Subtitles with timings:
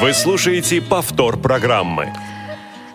[0.00, 2.12] Вы слушаете повтор программы.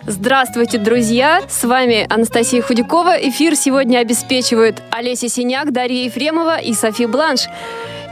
[0.03, 1.41] Здравствуйте, друзья!
[1.49, 3.17] С вами Анастасия Худякова.
[3.27, 7.48] Эфир сегодня обеспечивают Олеся Синяк, Дарья Ефремова и Софи Бланш.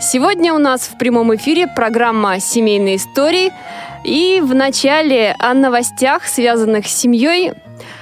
[0.01, 3.53] Сегодня у нас в прямом эфире программа «Семейные истории».
[4.03, 7.53] И в начале о новостях, связанных с семьей,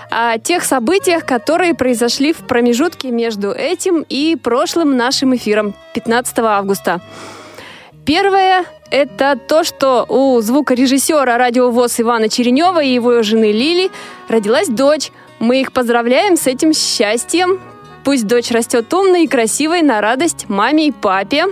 [0.09, 6.99] о тех событиях, которые произошли в промежутке между этим и прошлым нашим эфиром 15 августа.
[8.09, 13.91] Первое– это то, что у звукорежиссера радиовоз Ивана Черенева и его жены Лили
[14.27, 15.11] родилась дочь.
[15.37, 17.61] Мы их поздравляем с этим счастьем.
[18.03, 21.45] Пусть дочь растет умной и красивой на радость маме и папе.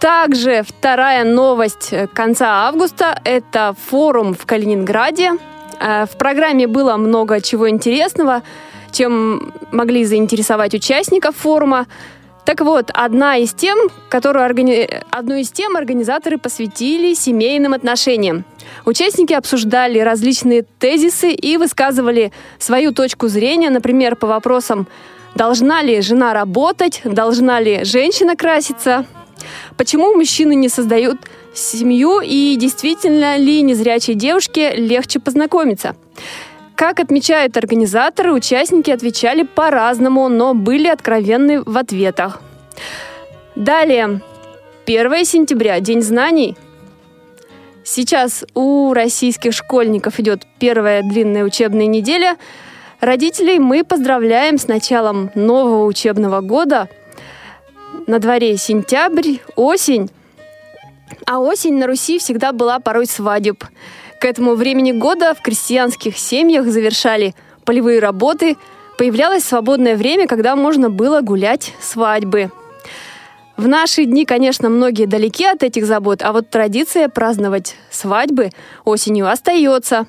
[0.00, 5.32] Также вторая новость конца августа– это форум в Калининграде.
[5.78, 8.42] Э, в программе было много чего интересного,
[8.92, 11.86] чем могли заинтересовать участников форума.
[12.48, 13.76] Так вот, одна из тем,
[14.08, 14.88] которую органи...
[15.10, 18.46] одну из тем организаторы посвятили семейным отношениям.
[18.86, 24.88] Участники обсуждали различные тезисы и высказывали свою точку зрения, например, по вопросам
[25.34, 27.02] «Должна ли жена работать?
[27.04, 29.04] Должна ли женщина краситься?
[29.76, 31.18] Почему мужчины не создают
[31.52, 35.96] семью и действительно ли незрячей девушке легче познакомиться?»
[36.78, 42.40] Как отмечают организаторы, участники отвечали по-разному, но были откровенны в ответах.
[43.56, 44.20] Далее,
[44.86, 46.56] 1 сентября, День знаний.
[47.82, 52.36] Сейчас у российских школьников идет первая длинная учебная неделя.
[53.00, 56.88] Родителей мы поздравляем с началом нового учебного года.
[58.06, 60.12] На дворе сентябрь, осень.
[61.26, 63.64] А осень на Руси всегда была порой свадеб.
[64.20, 68.56] К этому времени года в крестьянских семьях завершали полевые работы,
[68.96, 72.50] появлялось свободное время, когда можно было гулять свадьбы.
[73.56, 78.50] В наши дни, конечно, многие далеки от этих забот, а вот традиция праздновать свадьбы
[78.84, 80.06] осенью остается.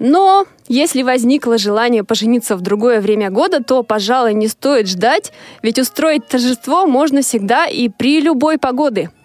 [0.00, 5.78] Но если возникло желание пожениться в другое время года, то, пожалуй, не стоит ждать, ведь
[5.78, 9.10] устроить торжество можно всегда и при любой погоде–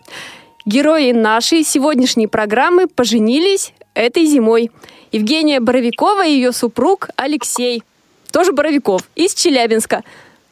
[0.65, 4.71] Герои нашей сегодняшней программы поженились этой зимой.
[5.11, 7.83] Евгения Боровикова и ее супруг Алексей,
[8.31, 10.03] тоже Боровиков, из Челябинска.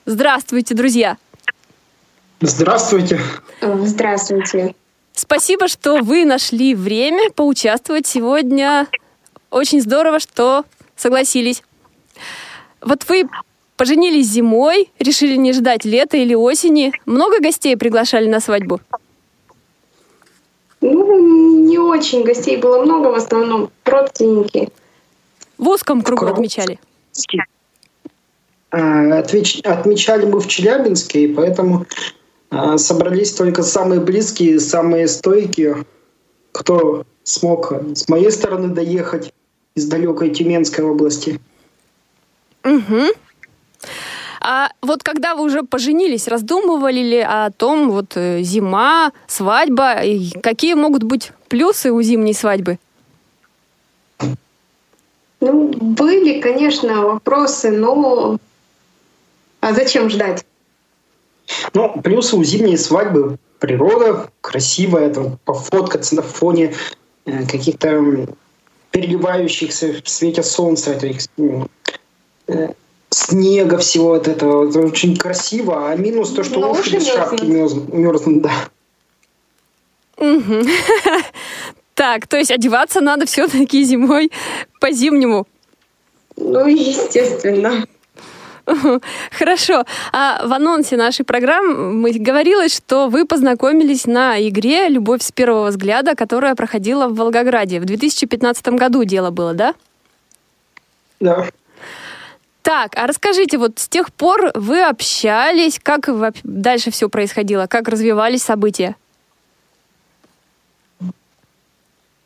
[0.05, 1.17] Здравствуйте, друзья!
[2.41, 3.19] Здравствуйте!
[3.59, 4.75] Здравствуйте!
[5.13, 8.85] Спасибо, что вы нашли время поучаствовать сегодня.
[9.49, 10.63] Очень здорово, что
[10.95, 11.63] согласились.
[12.81, 13.27] Вот вы
[13.77, 16.91] поженились зимой, решили не ждать лета или осени.
[17.07, 18.79] Много гостей приглашали на свадьбу?
[20.83, 22.23] Ну, не очень.
[22.23, 24.69] Гостей было много, в основном родственники.
[25.57, 26.77] В узком кругу отмечали?
[28.69, 31.85] А, отмечали мы в Челябинске, и поэтому
[32.49, 35.85] а, собрались только самые близкие, самые стойкие,
[36.51, 39.33] кто смог с моей стороны доехать
[39.75, 41.39] из далекой Тюменской области.
[42.65, 43.13] Угу.
[44.45, 50.31] А вот когда вы уже поженились, раздумывали ли о том, вот э, зима, свадьба, и
[50.41, 52.77] какие могут быть плюсы у зимней свадьбы?
[55.39, 58.37] Ну, были, конечно, вопросы, но
[59.61, 60.45] а зачем ждать?
[61.73, 66.73] Ну, плюсы у зимней свадьбы природа красивая, там, пофоткаться на фоне
[67.25, 68.27] э, каких-то
[68.91, 70.99] переливающихся в свете солнца
[72.47, 72.73] э,
[73.13, 74.69] снега всего от этого.
[74.69, 75.89] Это очень красиво.
[75.89, 78.51] А минус то, что уши без шапки мерзнут, да.
[81.95, 84.31] Так, то есть одеваться надо все-таки зимой
[84.79, 85.45] по-зимнему.
[86.35, 87.85] Ну, естественно.
[89.31, 89.85] Хорошо.
[90.11, 96.15] А в анонсе нашей программы говорилось, что вы познакомились на игре «Любовь с первого взгляда»,
[96.15, 97.79] которая проходила в Волгограде.
[97.79, 99.75] В 2015 году дело было, да?
[101.19, 101.47] Да.
[102.63, 106.09] Так, а расскажите, вот с тех пор вы общались, как
[106.43, 108.95] дальше все происходило, как развивались события?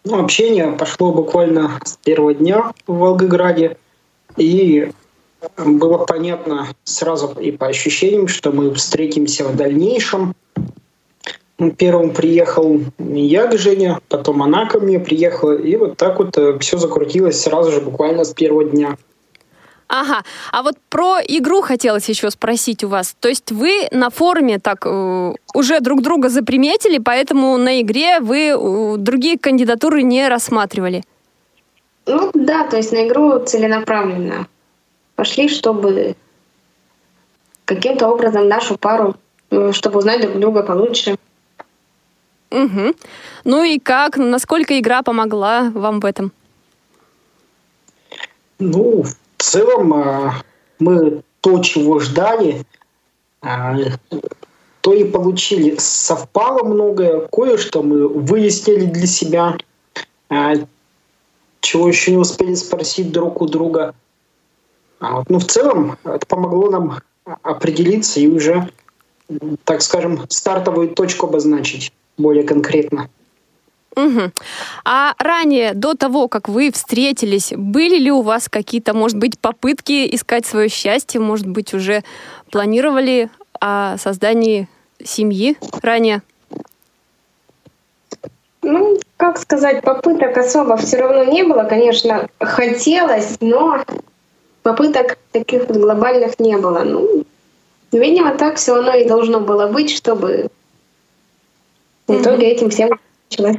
[0.06, 3.78] Ну, общение пошло буквально с первого дня в Волгограде,
[4.38, 4.92] и
[5.57, 10.36] было понятно сразу и по ощущениям, что мы встретимся в дальнейшем.
[11.78, 16.60] Первым приехал я к Жене, потом она ко мне приехала, и вот так вот э,
[16.60, 18.95] все закрутилось сразу же, буквально с первого дня.
[19.89, 23.16] Ага, а вот про игру хотелось еще спросить у вас.
[23.19, 28.50] То есть вы на форуме так э, уже друг друга заприметили, поэтому на игре вы
[28.50, 31.04] э, другие кандидатуры не рассматривали?
[32.06, 34.48] Ну да, то есть на игру целенаправленно
[35.16, 36.16] пошли, чтобы
[37.63, 39.16] каким-то образом нашу пару,
[39.51, 41.16] э, чтобы узнать друг друга получше.
[42.51, 42.94] Угу.
[43.45, 46.34] Ну и как, насколько игра помогла вам в этом?
[48.60, 49.16] Ну, в
[49.47, 50.44] целом а,
[50.79, 52.63] мы то, чего ждали,
[53.41, 53.75] а,
[54.81, 55.75] то и получили.
[55.77, 59.57] Совпало многое, кое-что мы выяснили для себя,
[60.29, 60.53] а,
[61.61, 63.95] чего еще не успели спросить друг у друга.
[64.99, 67.00] Ну, в целом, это помогло нам
[67.43, 68.67] определиться и уже,
[69.63, 73.09] так скажем, стартовую точку обозначить более конкретно.
[73.97, 74.31] Угу.
[74.85, 80.13] А ранее, до того, как вы встретились, были ли у вас какие-то, может быть, попытки
[80.13, 81.19] искать свое счастье?
[81.19, 82.03] Может быть, уже
[82.51, 84.69] планировали о создании
[85.03, 86.21] семьи ранее?
[88.61, 91.63] Ну, как сказать, попыток особо все равно не было.
[91.63, 93.83] Конечно, хотелось, но
[94.61, 96.83] попыток таких вот глобальных не было.
[96.83, 97.23] Ну,
[97.91, 100.50] видимо, так все равно и должно было быть, чтобы
[102.05, 102.91] в итоге этим всем
[103.31, 103.57] началось.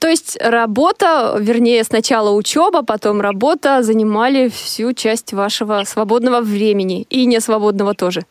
[0.00, 7.26] То есть работа, вернее, сначала учеба, потом работа занимали всю часть вашего свободного времени и
[7.26, 8.24] не свободного тоже.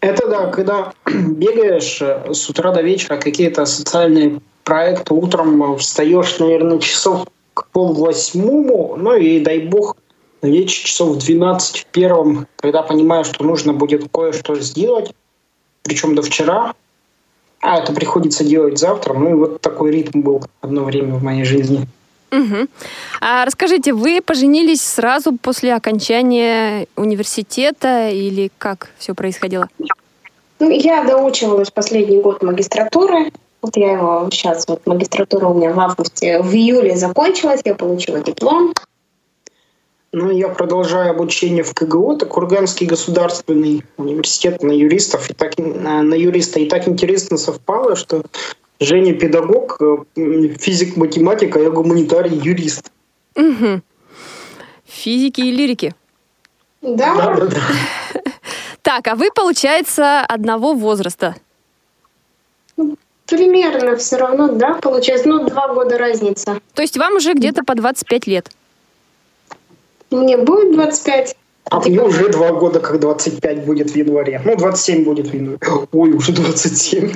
[0.00, 6.78] Это да, когда бегаешь э, с утра до вечера какие-то социальные проекты, утром встаешь, наверное,
[6.78, 9.96] часов к пол восьмому, ну и дай бог
[10.40, 15.10] вечер часов в 12 в первом, когда понимаешь, что нужно будет кое-что сделать,
[15.82, 16.74] причем до вчера,
[17.60, 19.14] а это приходится делать завтра.
[19.14, 21.86] Ну и вот такой ритм был одно время в моей жизни.
[22.30, 22.68] Угу.
[23.20, 29.68] А расскажите, вы поженились сразу после окончания университета или как все происходило?
[30.60, 33.32] Ну, я доучивалась последний год магистратуры.
[33.62, 38.20] Вот я его сейчас, вот магистратура у меня в августе, в июле закончилась, я получила
[38.20, 38.72] диплом.
[40.12, 45.28] Ну, я продолжаю обучение в КГУ, это Курганский государственный университет на юристов.
[45.28, 46.60] И так, на юриста.
[46.60, 48.22] И так интересно совпало, что
[48.80, 49.96] Женя педагог, э,
[50.58, 52.90] физик, математик, а я гуманитарий, юрист.
[53.36, 53.82] Угу.
[54.86, 55.94] Физики и лирики.
[56.80, 57.14] Да.
[57.14, 57.60] да, да, да.
[58.82, 61.34] Так, а вы, получается, одного возраста?
[62.78, 62.96] Ну,
[63.26, 65.28] примерно все равно, да, получается.
[65.28, 66.58] Ну, два года разница.
[66.72, 68.50] То есть вам уже где-то по 25 лет?
[70.10, 71.36] Мне будет 25.
[71.70, 74.40] А мне уже два года, как 25 будет в январе.
[74.44, 75.58] Ну, 27 будет в январе.
[75.92, 77.12] Ой, уже 27.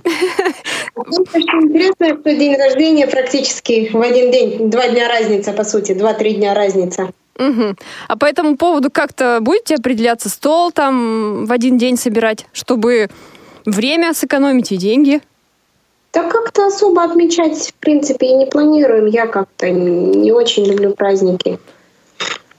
[0.94, 1.24] Ну,
[1.62, 4.70] интересно, что день рождения практически в один день.
[4.70, 5.94] Два дня разница, по сути.
[5.94, 7.12] Два-три дня разница.
[7.38, 7.76] Угу.
[8.08, 13.08] А по этому поводу как-то будете определяться стол там в один день собирать, чтобы
[13.64, 15.22] время сэкономить и деньги?
[16.12, 19.06] Да как-то особо отмечать, в принципе, и не планируем.
[19.06, 21.58] Я как-то не очень люблю праздники.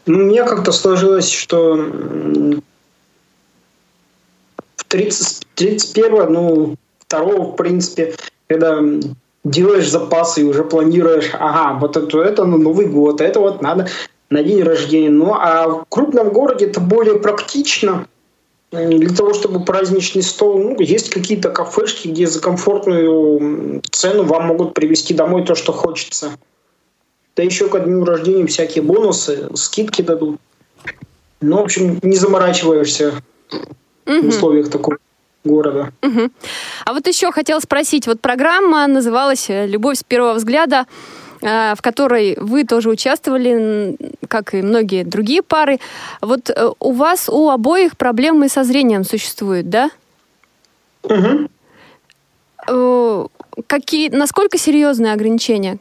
[0.05, 1.75] Ну, мне как-то сложилось, что
[4.75, 8.15] в 30, 31 ну, второго, в принципе,
[8.47, 8.81] когда
[9.44, 13.88] делаешь запасы и уже планируешь, ага, вот это, это на Новый год, это вот надо
[14.29, 15.10] на день рождения.
[15.10, 18.07] Ну, а в крупном городе это более практично.
[18.72, 24.74] Для того, чтобы праздничный стол, ну, есть какие-то кафешки, где за комфортную цену вам могут
[24.74, 26.31] привезти домой то, что хочется.
[27.35, 30.39] Да еще ко дню рождения всякие бонусы, скидки дадут.
[31.41, 33.21] Ну, в общем, не заморачиваешься
[34.05, 34.21] угу.
[34.21, 34.97] в условиях такого
[35.43, 35.91] города.
[36.01, 36.29] Угу.
[36.85, 40.85] А вот еще хотела спросить, вот программа называлась «Любовь с первого взгляда»,
[41.41, 43.97] э, в которой вы тоже участвовали,
[44.29, 45.79] как и многие другие пары.
[46.21, 49.89] Вот э, у вас у обоих проблемы со зрением существуют, да?
[51.03, 51.49] Угу.
[53.67, 55.79] Какие, насколько серьезные ограничения?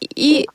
[0.00, 0.46] И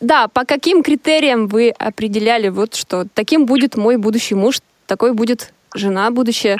[0.00, 5.52] да, по каким критериям вы определяли, вот что таким будет мой будущий муж, такой будет
[5.74, 6.58] жена будущая?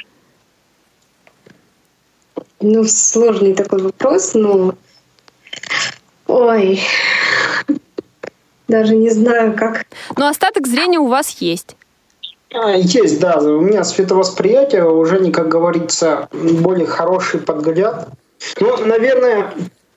[2.61, 4.75] Ну, сложный такой вопрос, но...
[6.27, 6.81] Ой,
[8.69, 9.87] даже не знаю, как...
[10.17, 11.77] Но остаток зрения у вас есть.
[12.55, 13.39] А, есть, да.
[13.39, 18.09] У меня световосприятие уже не, как говорится, более хороший подгляд.
[18.61, 19.53] Ну, наверное,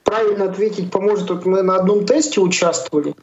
[0.10, 1.30] правильно ответить поможет.
[1.30, 3.14] Вот мы на одном тесте участвовали,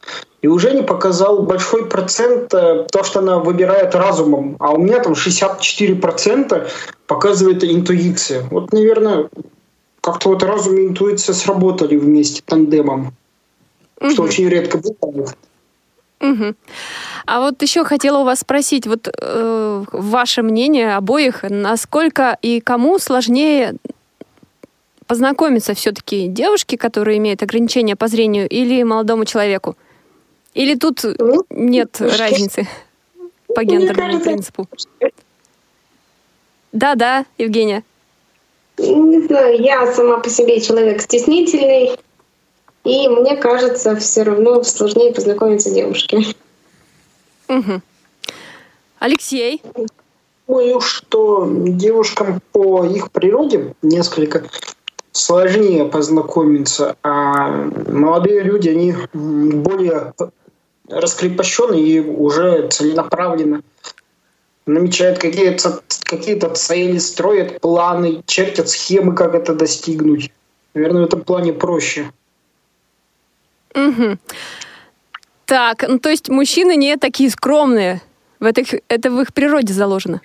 [0.42, 4.56] и уже не показал большой процент э, то, что она выбирает разумом.
[4.60, 6.70] А у меня там 64%
[7.06, 8.42] показывает интуиция.
[8.50, 9.28] Вот, наверное,
[10.00, 13.12] как-то вот разум и интуиция сработали вместе тандемом,
[14.00, 14.10] угу.
[14.10, 15.36] что очень редко бывает.
[16.20, 16.54] Угу.
[17.26, 22.98] А вот еще хотела у вас спросить, вот э, ваше мнение обоих, насколько и кому
[22.98, 23.74] сложнее
[25.06, 29.76] познакомиться все-таки девушке, которая имеет ограничения по зрению, или молодому человеку?
[30.54, 32.66] Или тут ну, нет ну, разницы
[33.54, 34.68] по гендерному принципу?
[36.72, 37.82] Да, да, Евгения.
[38.78, 41.98] Не знаю, я сама по себе человек стеснительный,
[42.84, 46.18] и мне кажется, все равно сложнее познакомиться девушке.
[47.48, 47.80] Угу.
[48.98, 49.62] Алексей?
[50.46, 54.44] Думаю, что девушкам по их природе несколько
[55.16, 57.48] сложнее познакомиться, а
[57.88, 60.12] молодые люди, они более
[60.88, 63.62] раскрепощенные и уже целенаправленно
[64.66, 70.30] намечают какие-то какие цели, строят планы, чертят схемы, как это достигнуть.
[70.74, 72.12] Наверное, в этом плане проще.
[73.74, 74.18] Угу.
[75.46, 78.02] Так, ну то есть мужчины не такие скромные.
[78.38, 80.20] В это, это в их природе заложено.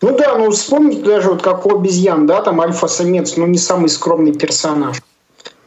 [0.00, 3.88] Ну да, ну вспомните даже вот как у обезьян, да, там альфа-самец, ну не самый
[3.88, 5.02] скромный персонаж.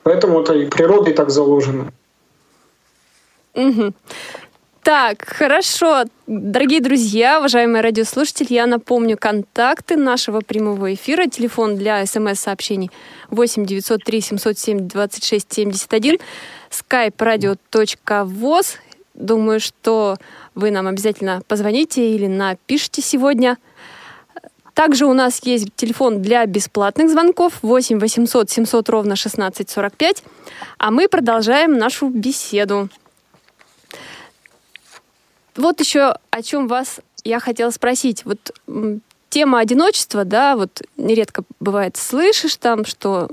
[0.04, 1.92] Поэтому это и природой так заложено.
[3.54, 3.94] Угу.
[4.84, 6.06] Так, хорошо.
[6.26, 11.28] Дорогие друзья, уважаемые радиослушатели, я напомню контакты нашего прямого эфира.
[11.28, 12.90] Телефон для смс-сообщений
[13.30, 16.18] 8 903 707 26 71
[16.72, 18.78] skype radio.voz.
[19.14, 20.18] Думаю, что
[20.56, 23.58] вы нам обязательно позвоните или напишите сегодня.
[24.74, 30.24] Также у нас есть телефон для бесплатных звонков 8 800 700 ровно 16 45.
[30.78, 32.90] А мы продолжаем нашу беседу.
[35.56, 38.24] Вот еще о чем вас я хотела спросить.
[38.26, 38.54] Вот
[39.30, 43.30] тема одиночества, да, вот нередко бывает слышишь там, что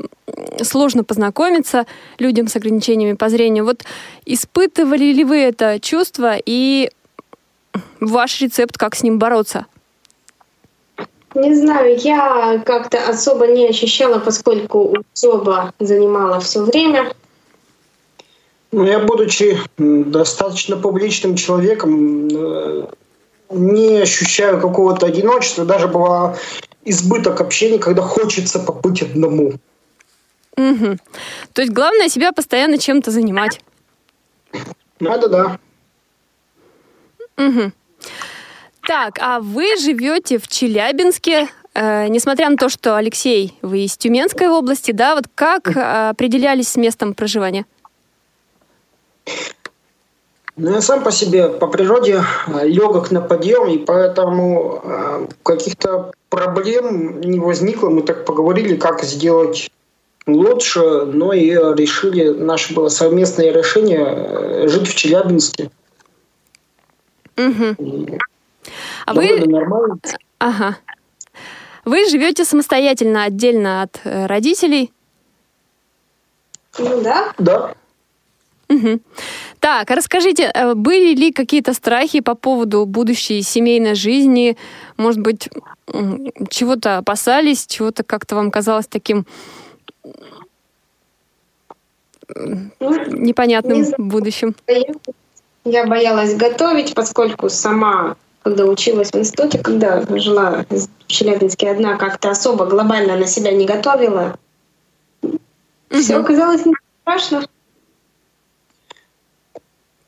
[0.62, 1.87] сложно познакомиться
[2.18, 3.64] людям с ограничениями по зрению.
[3.64, 3.85] Вот
[4.25, 6.90] испытывали ли вы это чувство и
[8.00, 9.66] ваш рецепт, как с ним бороться?
[11.35, 17.13] Не знаю, я как-то особо не ощущала, поскольку учеба занимала все время.
[18.73, 22.87] Ну, я, будучи достаточно публичным человеком, э,
[23.51, 25.65] не ощущаю какого-то одиночества.
[25.65, 26.37] Даже была
[26.85, 29.55] избыток общения, когда хочется побыть одному.
[30.57, 30.97] Угу.
[31.53, 33.61] То есть главное себя постоянно чем-то занимать.
[35.01, 35.59] Надо, да.
[37.37, 37.73] Угу.
[38.88, 44.49] Так, а вы живете в Челябинске, э, несмотря на то, что Алексей, вы из Тюменской
[44.49, 45.14] области, да?
[45.14, 47.66] Вот как э, определялись с местом проживания?
[50.57, 56.11] Ну, я сам по себе, по природе, э, легок на подъем, и поэтому э, каких-то
[56.30, 57.90] проблем не возникло.
[57.90, 59.71] Мы так поговорили, как сделать
[60.26, 65.71] лучше, но и решили, наше было совместное решение жить в Челябинске.
[67.37, 68.18] Угу.
[69.07, 69.47] А вы...
[69.47, 69.99] Нормально.
[70.38, 70.79] Ага.
[71.85, 74.93] Вы живете самостоятельно, отдельно от родителей?
[76.79, 77.33] Ну да.
[77.38, 77.75] Да.
[78.69, 79.00] Угу.
[79.61, 84.57] Так, расскажите, э, были ли какие-то страхи по поводу будущей семейной жизни?
[84.99, 85.49] Может быть,
[86.50, 89.27] чего-то опасались, чего-то как-то вам казалось таким
[92.35, 94.55] ну, непонятным не будущим?
[95.65, 98.17] Я боялась готовить, поскольку сама,
[98.49, 103.67] когда училась в институте, когда жила в Челябинске одна, как-то особо глобально на себя не
[103.67, 104.38] готовила.
[105.21, 105.38] Угу.
[105.90, 107.47] Все оказалось не страшно.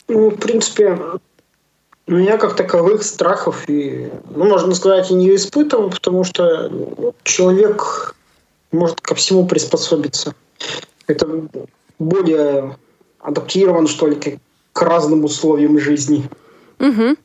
[0.08, 0.98] Ну, в принципе,
[2.06, 7.14] у меня как таковых страхов и, ну, можно сказать, и не испытывал, потому что ну,
[7.22, 8.16] человек
[8.72, 10.34] может ко всему приспособиться.
[11.06, 11.28] Это
[11.98, 12.78] более
[13.18, 14.38] адаптирован, что ли, к,
[14.72, 16.26] к разным условиям жизни.
[16.78, 17.16] Угу.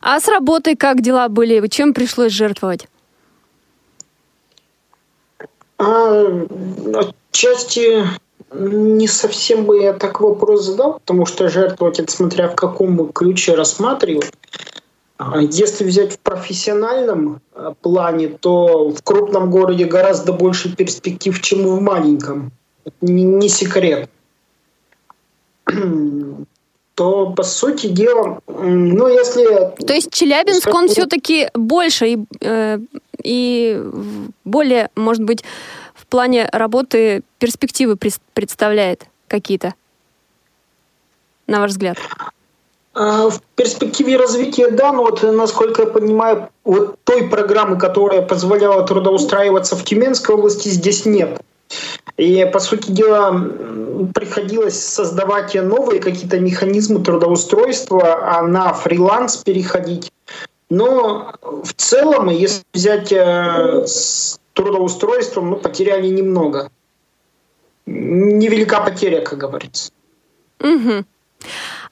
[0.00, 1.66] А с работой как дела были?
[1.68, 2.88] Чем пришлось жертвовать?
[5.78, 6.46] А,
[6.94, 8.04] отчасти
[8.52, 13.54] не совсем бы я так вопрос задал, потому что жертвовать это смотря в каком ключе
[13.54, 14.32] рассматривать.
[15.18, 21.66] А если взять в профессиональном э, плане, то в крупном городе гораздо больше перспектив, чем
[21.66, 22.52] в маленьком.
[22.84, 24.08] Это не секрет.
[26.98, 29.72] То, по сути дела, ну, если...
[29.86, 32.78] То есть Челябинск, он все-таки больше и, э,
[33.22, 33.82] и
[34.44, 35.44] более, может быть,
[36.08, 39.74] плане работы перспективы представляет какие-то,
[41.46, 41.98] на ваш взгляд?
[42.94, 48.86] А, в перспективе развития, да, но вот, насколько я понимаю, вот той программы, которая позволяла
[48.86, 51.40] трудоустраиваться в Тюменской области, здесь нет.
[52.16, 53.32] И, по сути дела,
[54.14, 60.12] приходилось создавать новые какие-то механизмы трудоустройства, а на фриланс переходить.
[60.70, 66.70] Но в целом, если взять э, с трудоустройством, ну, потеряли немного.
[67.86, 69.92] Невелика потеря, как говорится.
[70.60, 71.04] Угу.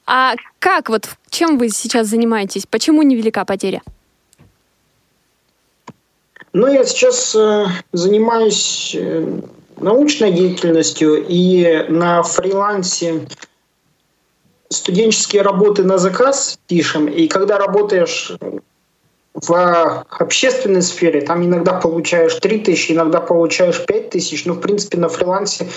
[0.05, 2.65] А как вот, чем вы сейчас занимаетесь?
[2.65, 3.81] Почему невелика потеря?
[6.53, 9.41] Ну, я сейчас э, занимаюсь э,
[9.77, 13.27] научной деятельностью и на фрилансе
[14.69, 17.07] студенческие работы на заказ пишем.
[17.07, 18.31] И когда работаешь
[19.33, 24.97] в общественной сфере, там иногда получаешь 3 тысячи, иногда получаешь 5 тысяч, но в принципе
[24.97, 25.67] на фрилансе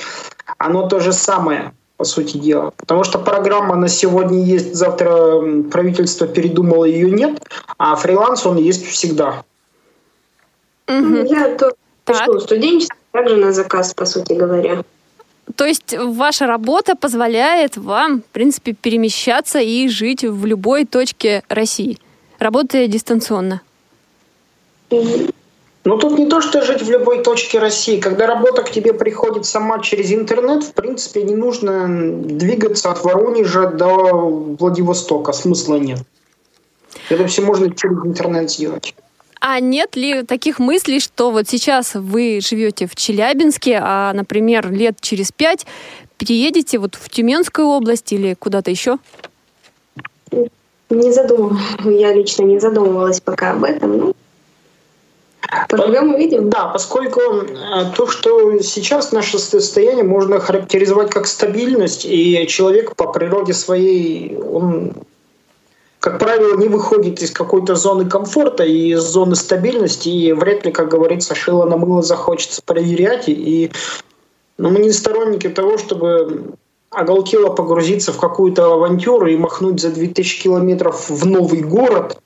[0.59, 2.73] оно то же самое по сути дела.
[2.78, 7.42] Потому что программа на сегодня есть, завтра правительство передумало, ее нет,
[7.76, 9.45] а фриланс он есть всегда.
[10.88, 11.16] Угу.
[11.26, 11.75] Я то
[12.14, 14.83] что, студенчество также на заказ, по сути говоря.
[15.57, 21.99] То есть ваша работа позволяет вам, в принципе, перемещаться и жить в любой точке России,
[22.38, 23.61] работая дистанционно?
[25.85, 28.00] Ну, тут не то, что жить в любой точке России.
[28.00, 33.69] Когда работа к тебе приходит сама через интернет, в принципе, не нужно двигаться от Воронежа
[33.69, 35.33] до Владивостока.
[35.33, 36.00] Смысла нет.
[37.09, 38.95] Это все можно через интернет сделать.
[39.40, 45.00] А нет ли таких мыслей, что вот сейчас вы живете в Челябинске, а, например, лет
[45.00, 45.66] через пять
[46.18, 48.99] переедете вот в Тюменскую область или куда-то еще?
[50.90, 51.62] Не задумывалась.
[51.85, 53.97] Я лично не задумывалась пока об этом.
[53.97, 54.14] Ну,
[55.68, 56.50] Поживем увидим.
[56.50, 63.11] Да, поскольку э, то, что сейчас наше состояние можно характеризовать как стабильность, и человек по
[63.11, 64.92] природе своей, он
[66.00, 70.73] как правило, не выходит из какой-то зоны комфорта и из зоны стабильности, и вряд ли,
[70.73, 73.28] как говорится, шило на мыло захочется проверять.
[73.28, 73.71] И
[74.57, 76.54] но мы не сторонники того, чтобы
[76.90, 82.18] оголтело погрузиться в какую-то авантюру и махнуть за 2000 километров в новый город,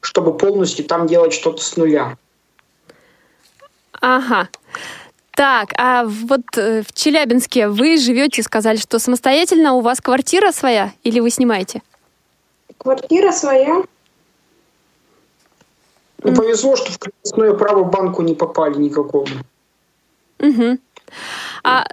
[0.00, 2.16] чтобы полностью там делать что-то с нуля.
[4.00, 4.48] Ага.
[5.34, 10.92] Так, а вот э, в Челябинске вы живете, сказали, что самостоятельно у вас квартира своя
[11.04, 11.82] или вы снимаете?
[12.82, 13.82] Квартира своя.
[16.24, 19.28] Ну, повезло, что в крепостное право банку не попали никакого.
[20.40, 20.78] Угу.
[21.62, 21.86] А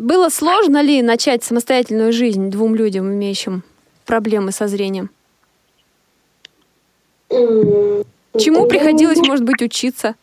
[0.00, 3.64] было сложно ли начать самостоятельную жизнь двум людям, имеющим
[4.04, 5.10] проблемы со зрением?
[7.28, 10.14] Чему приходилось, может быть, учиться?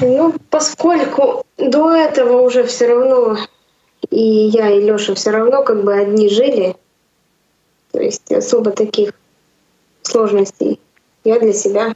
[0.00, 3.36] Ну, поскольку до этого уже все равно
[4.10, 6.76] и я, и Лёша все равно как бы одни жили.
[7.92, 9.12] То есть особо таких
[10.02, 10.80] сложностей
[11.24, 11.94] я для себя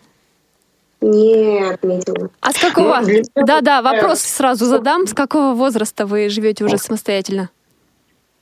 [1.00, 2.30] не отметила.
[2.40, 3.00] А с какого?
[3.34, 5.06] Да-да, ну, вопрос сразу задам.
[5.06, 7.50] С какого возраста вы живете уже самостоятельно?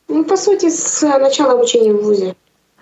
[0.08, 2.36] Ну, по сути, с начала обучения в ВУЗе.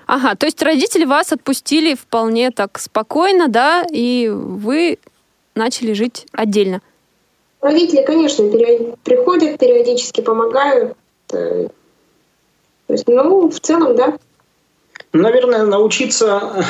[0.06, 4.98] Ага, то есть родители вас отпустили вполне так спокойно, да, и вы
[5.54, 6.80] начали жить отдельно.
[7.60, 10.96] Родители, конечно, приходят, периодически помогают.
[11.32, 11.68] Э,
[12.86, 14.18] то есть, ну, в целом, да.
[15.12, 16.64] Наверное, научиться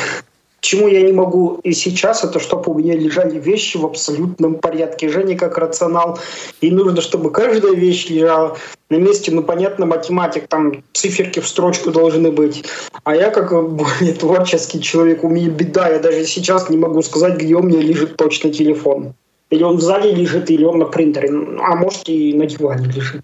[0.61, 5.09] чему я не могу и сейчас, это чтобы у меня лежали вещи в абсолютном порядке.
[5.09, 6.19] Женя как рационал,
[6.61, 8.57] и нужно, чтобы каждая вещь лежала
[8.89, 9.31] на месте.
[9.33, 12.65] Ну, понятно, математик, там циферки в строчку должны быть.
[13.05, 17.39] А я как более творческий человек, у меня беда, я даже сейчас не могу сказать,
[17.39, 19.15] где у меня лежит точно телефон.
[19.51, 21.29] Или он в зале лежит, или он на принтере.
[21.29, 23.23] А может и на диване лежит.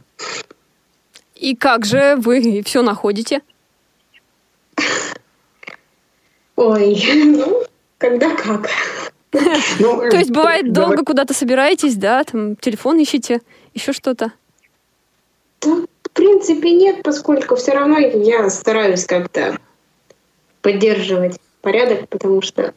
[1.37, 3.43] И как же вы все находите?
[6.57, 7.63] Ой, ну,
[7.99, 8.69] когда как.
[9.79, 13.43] Ну, То есть бывает долго куда-то собираетесь, да, там телефон ищете,
[13.75, 14.33] еще что-то?
[15.61, 19.59] Да, в принципе нет, поскольку все равно я стараюсь как-то
[20.63, 22.73] поддерживать порядок, потому что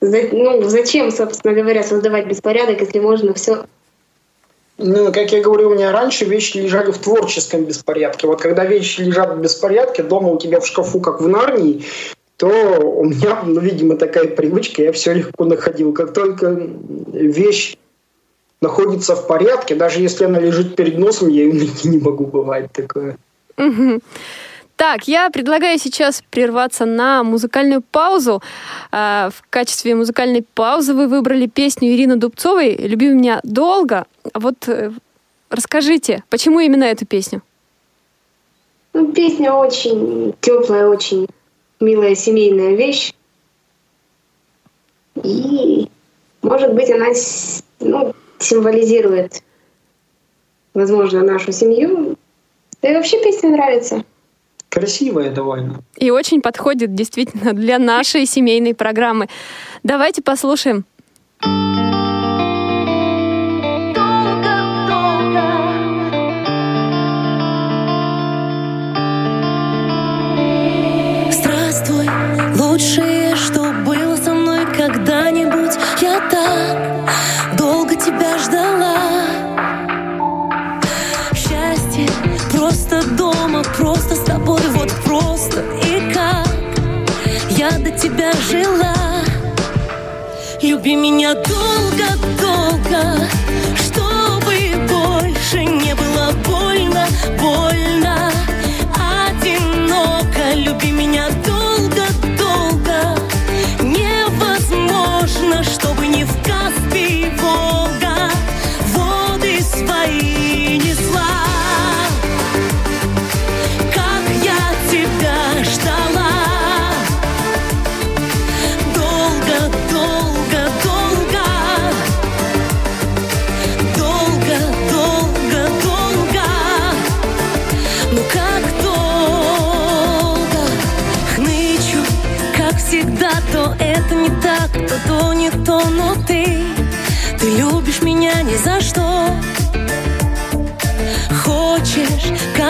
[0.00, 3.64] ну, зачем, собственно говоря, создавать беспорядок, если можно все
[4.82, 8.26] ну, как я говорил, у меня раньше вещи лежали в творческом беспорядке.
[8.26, 11.84] Вот когда вещи лежат в беспорядке, дома у тебя в шкафу, как в Нарнии,
[12.38, 15.92] то у меня, ну, видимо, такая привычка, я все легко находил.
[15.92, 16.58] Как только
[17.12, 17.76] вещь
[18.62, 22.72] находится в порядке, даже если она лежит перед носом, я ее найти не могу, бывает
[22.72, 23.18] такое.
[23.58, 24.00] Угу.
[24.80, 28.42] Так, я предлагаю сейчас прерваться на музыкальную паузу.
[28.90, 34.06] А, в качестве музыкальной паузы вы выбрали песню Ирины Дубцовой «Люби меня долго».
[34.32, 34.92] Вот э,
[35.50, 37.42] расскажите, почему именно эту песню?
[38.94, 41.28] Ну, песня очень теплая, очень
[41.78, 43.12] милая семейная вещь.
[45.22, 45.90] И,
[46.40, 47.08] может быть, она
[47.80, 49.42] ну, символизирует,
[50.72, 52.16] возможно, нашу семью.
[52.80, 54.04] Да и вообще песня нравится.
[54.70, 55.82] Красивая довольно.
[55.96, 59.28] И очень подходит действительно для нашей семейной программы.
[59.82, 60.84] Давайте послушаем.
[71.32, 72.06] Здравствуй,
[72.56, 75.74] лучшее, что было со мной когда-нибудь.
[76.00, 79.19] Я так долго тебя ждала.
[90.80, 93.28] Люби меня долго-долго,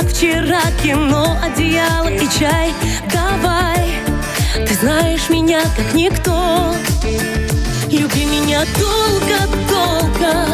[0.01, 2.73] как вчера кино, одеяло и чай.
[3.13, 3.91] Давай,
[4.67, 6.75] ты знаешь меня как никто.
[7.91, 10.47] Люби меня долго-долго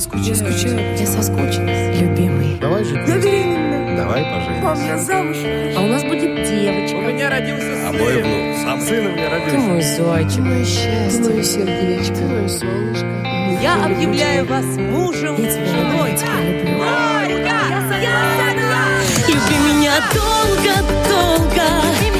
[0.00, 0.44] соскучился.
[0.44, 2.94] Я скучаю, я соскучилась Любимый Давай же.
[3.96, 4.22] Давай
[4.62, 5.78] поженимся.
[5.78, 9.30] А у нас будет девочка меня родился А мой внук сам Сын у меня Ты
[9.30, 9.58] родился.
[9.58, 13.06] мой зайчик, мое счастье, ты мое сердечко, ты мое солнышко.
[13.62, 16.10] Я объявляю вас мужем Я тебя женой.
[16.10, 16.76] люблю, я тебя люблю.
[19.28, 21.62] Люби меня долго-долго,
[22.00, 22.15] чтобы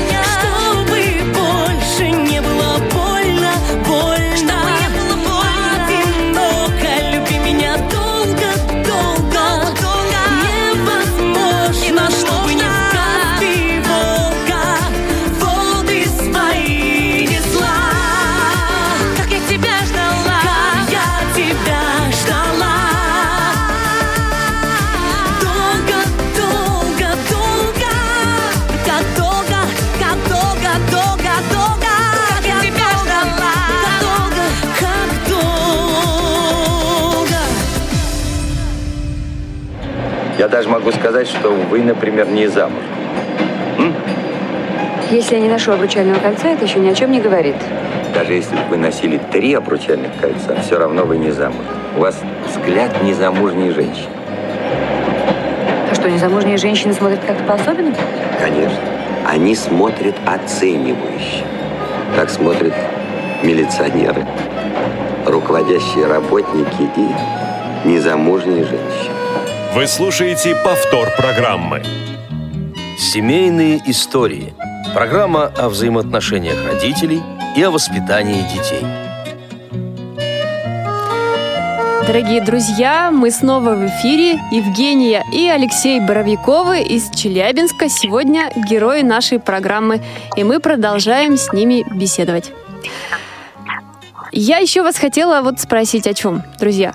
[40.47, 42.85] Я даже могу сказать, что вы, например, не замуж.
[45.11, 47.57] Если я не ношу обручального кольца, это еще ни о чем не говорит.
[48.15, 51.65] Даже если бы вы носили три обручальных кольца, все равно вы не замуж.
[51.97, 54.07] У вас взгляд незамужней женщины.
[55.91, 57.97] А что, незамужние женщины смотрят как-то по-особенному?
[58.41, 58.79] Конечно.
[59.29, 61.43] Они смотрят оценивающе.
[62.15, 62.75] Так смотрят
[63.43, 64.25] милиционеры,
[65.27, 69.26] руководящие работники и незамужние женщины.
[69.77, 71.83] Вы слушаете повтор программы.
[72.99, 74.55] Семейные истории.
[74.95, 77.21] Программа о взаимоотношениях родителей
[77.55, 78.81] и о воспитании детей.
[82.07, 84.41] Дорогие друзья, мы снова в эфире.
[84.51, 90.03] Евгения и Алексей Боровиковы из Челябинска сегодня герои нашей программы,
[90.37, 92.51] и мы продолжаем с ними беседовать.
[94.33, 96.95] Я еще вас хотела вот спросить о чем, друзья.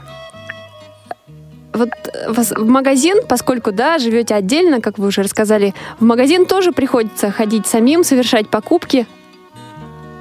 [1.74, 1.90] Вот
[2.28, 7.32] вас в магазин, поскольку, да, живете отдельно, как вы уже рассказали, в магазин тоже приходится
[7.32, 9.08] ходить самим, совершать покупки.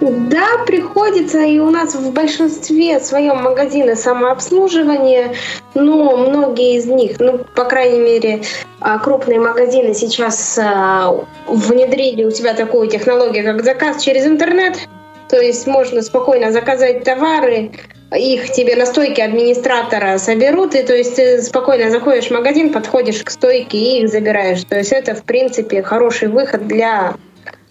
[0.00, 5.34] Да, приходится, и у нас в большинстве своем магазины самообслуживания,
[5.74, 8.42] но многие из них, ну, по крайней мере,
[8.80, 11.14] а, крупные магазины сейчас а,
[11.46, 14.88] внедрили у тебя такую технологию, как заказ через интернет.
[15.28, 17.72] То есть можно спокойно заказать товары,
[18.16, 23.22] их тебе на стойке администратора соберут, и то есть ты спокойно заходишь в магазин, подходишь
[23.22, 24.64] к стойке и их забираешь.
[24.64, 27.14] То есть это, в принципе, хороший выход для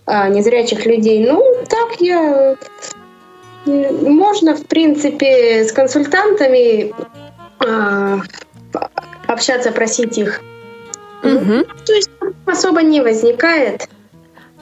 [0.06, 1.26] а, незрячих людей.
[1.26, 2.56] Ну, так я...
[3.66, 6.94] Можно, в принципе, с консультантами
[7.60, 8.20] а,
[9.28, 10.42] общаться, просить их.
[11.22, 11.66] Мгм.
[11.86, 12.10] То есть
[12.46, 13.90] особо не возникает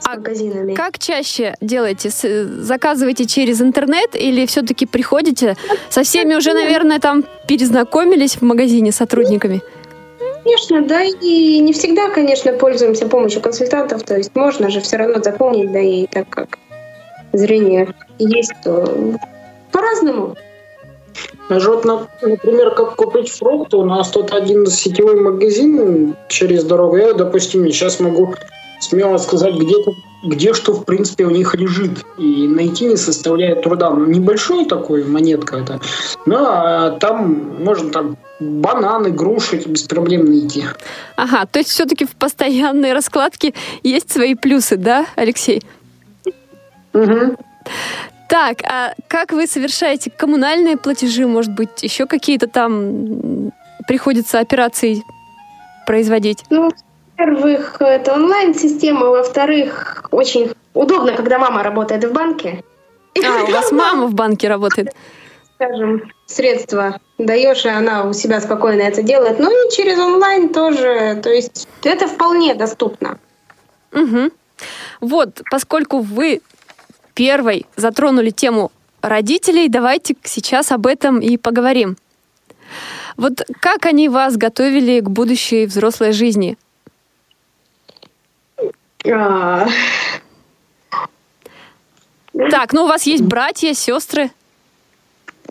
[0.04, 0.74] А магазинами.
[0.74, 2.10] Как чаще делаете?
[2.10, 5.56] С- Заказываете через интернет или все-таки приходите?
[5.90, 9.60] Со всеми уже, наверное, там перезнакомились в магазине с сотрудниками?
[10.44, 15.22] Конечно, да, и не всегда, конечно, пользуемся помощью консультантов, то есть можно же все равно
[15.22, 16.58] запомнить, да и так как
[17.32, 19.14] зрение есть, то
[19.72, 20.36] по-разному.
[21.50, 26.96] Вот, на- например, как купить фрукты, у нас тут один сетевой магазин через дорогу.
[26.96, 28.34] Я, допустим, сейчас могу
[28.80, 29.74] смело сказать, где,
[30.22, 32.04] где что, в принципе, у них лежит.
[32.18, 33.90] И найти не составляет труда.
[33.90, 35.80] Ну, небольшой такой монетка это.
[36.26, 40.64] Но а, там можно там бананы, груши без проблем найти.
[41.16, 45.62] Ага, то есть все-таки в постоянной раскладке есть свои плюсы, да, Алексей?
[48.28, 51.26] Так, а как вы совершаете коммунальные платежи?
[51.26, 53.52] Может быть, еще какие-то там
[53.86, 55.02] приходится операции
[55.86, 56.44] производить?
[56.50, 56.70] Ну,
[57.18, 62.62] во-первых, это онлайн-система, во-вторых, очень удобно, когда мама работает в банке.
[63.24, 64.94] А, у вас мама в банке работает.
[65.56, 69.40] Скажем, средства даешь, и она у себя спокойно это делает.
[69.40, 71.18] Ну и через онлайн тоже.
[71.20, 73.18] То есть это вполне доступно.
[73.90, 74.30] Мгм.
[75.00, 76.40] Вот, поскольку вы
[77.14, 78.70] первой затронули тему
[79.02, 81.96] родителей, давайте сейчас об этом и поговорим.
[83.16, 86.56] Вот как они вас готовили к будущей взрослой жизни?
[89.06, 89.66] А,
[92.50, 94.30] Так, ну у вас есть братья, сестры?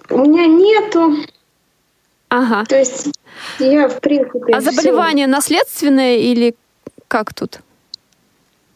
[0.09, 1.15] У меня нету.
[2.29, 2.65] Ага.
[2.65, 3.09] То есть
[3.59, 4.53] я, в принципе...
[4.53, 6.55] А заболевание наследственное или
[7.07, 7.61] как тут?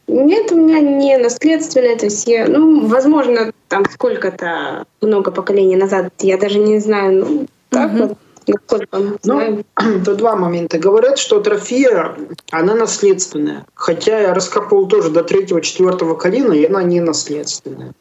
[0.08, 6.12] Нет, у меня не наследственное, то есть я, ну, возможно, там сколько-то, много поколений назад,
[6.20, 9.66] я даже не знаю, ну, так вот, насколько Ну, знаю.
[10.06, 10.80] Тут два момента.
[10.80, 12.16] Говорят, что атрофия,
[12.52, 13.66] она наследственная.
[13.74, 17.94] Хотя я раскопал тоже до третьего-четвертого колена, и она не наследственная.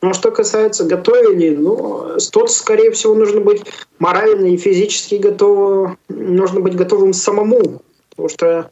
[0.00, 3.62] Но что касается готовили, ну, тут, скорее всего, нужно быть
[3.98, 7.82] морально и физически готовым, нужно быть готовым самому.
[8.10, 8.70] Потому что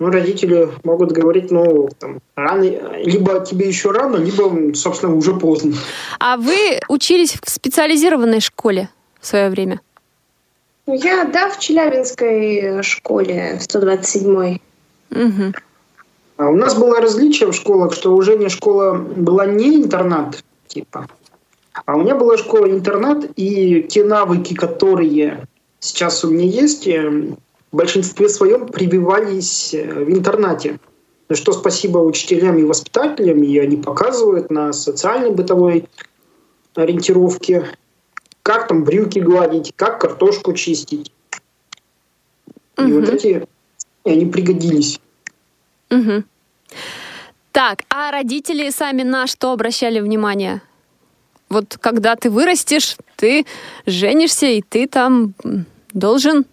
[0.00, 2.62] ну, родители могут говорить, ну, там, рано,
[2.96, 5.76] либо тебе еще рано, либо, собственно, уже поздно.
[6.18, 8.88] А вы учились в специализированной школе
[9.20, 9.80] в свое время?
[10.94, 14.60] Я, да, в Челябинской школе, 127-й.
[15.10, 15.54] Мгм.
[16.36, 21.06] А у нас было различие в школах, что у Жени школа была не интернат, типа,
[21.84, 25.46] а у меня была школа-интернат, и те навыки, которые
[25.80, 27.10] сейчас у меня есть, э,
[27.72, 30.78] в большинстве своем прививались э, в интернате.
[31.28, 35.88] За что спасибо учителям и воспитателям, и они показывают на социальной бытовой
[36.74, 37.66] ориентировке,
[38.50, 41.12] как там брюки гладить, как картошку чистить.
[42.78, 43.14] И вот Мгм.
[43.14, 43.46] эти,
[44.04, 44.98] они пригодились.
[45.88, 46.24] Мгм.
[47.52, 50.62] Так, а родители сами на что обращали внимание?
[51.48, 53.46] Вот когда ты вырастешь, ты
[53.86, 55.34] женишься, и ты там
[55.92, 56.44] должен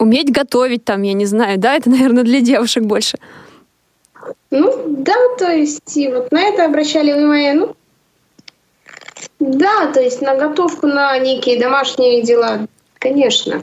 [0.00, 3.18] уметь готовить, там, я не знаю, да, это, наверное, для девушек больше.
[4.50, 7.76] Ну, да, то есть и вот на это обращали внимание, ну,
[9.40, 12.66] да, то есть на готовку, на некие домашние дела,
[12.98, 13.62] конечно.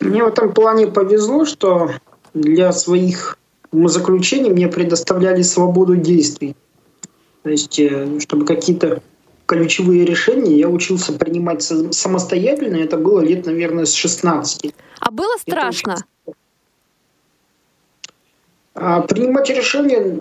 [0.00, 1.90] Мне в этом плане повезло, что
[2.34, 3.38] для своих
[3.72, 6.56] заключений мне предоставляли свободу действий.
[7.42, 9.02] То есть, э, чтобы какие-то
[9.46, 12.76] ключевые решения я учился принимать са- самостоятельно.
[12.76, 14.74] Это было лет, наверное, с 16.
[15.00, 15.96] А было страшно?
[18.74, 20.18] А принимать решения,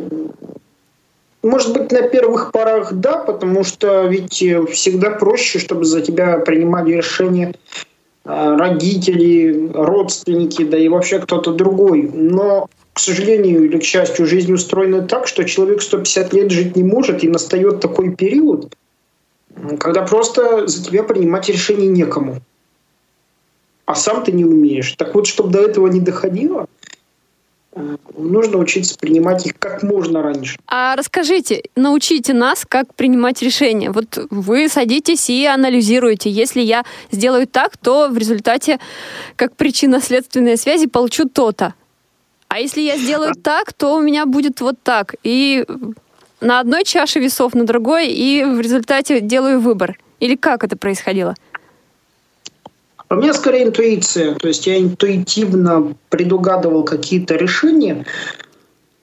[1.48, 6.40] может быть, на первых порах да, потому что ведь э, всегда проще, чтобы за тебя
[6.40, 7.54] принимали решения
[8.26, 12.10] э, родители, родственники, да и вообще кто-то другой.
[12.14, 16.84] Но, к сожалению или к счастью, жизнь устроена так, что человек 150 лет жить не
[16.84, 18.76] может, и настает такой период,
[19.80, 22.38] когда просто за тебя принимать решения некому.
[23.86, 24.96] А сам ты не умеешь.
[24.98, 26.68] Так вот, чтобы до этого не доходило,
[28.18, 30.58] нужно учиться принимать их как можно раньше.
[30.68, 33.92] А расскажите, научите нас, как принимать решения.
[33.92, 36.30] Вот вы садитесь и анализируете.
[36.30, 38.80] Если я сделаю так, то в результате,
[39.36, 41.74] как причинно-следственные связи, получу то-то.
[42.48, 45.16] А если я сделаю так, то у меня будет вот так.
[45.24, 45.66] И
[46.40, 49.98] на одной чаше весов, на другой, и в результате делаю выбор.
[50.20, 51.36] Или как это происходило?
[53.10, 54.36] У меня скорее интуиция.
[54.36, 58.06] То есть я интуитивно предугадывал какие-то решения,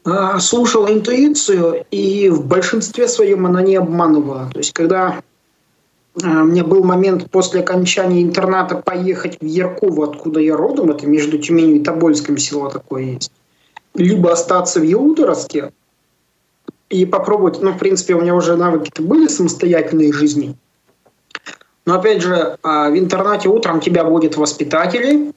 [0.04, 4.50] а, слушал интуицию, и в большинстве своем она не обманывала.
[4.52, 5.22] То есть когда
[6.22, 11.06] а, у меня был момент после окончания интерната поехать в Ярково, откуда я родом, это
[11.06, 13.32] между Тюменью и Тобольском село такое есть,
[13.94, 15.72] либо остаться в Елуторовске
[16.90, 20.54] и попробовать, ну, в принципе, у меня уже навыки-то были самостоятельной жизни,
[21.86, 25.32] но опять же, а, в интернате утром тебя будет воспитатели,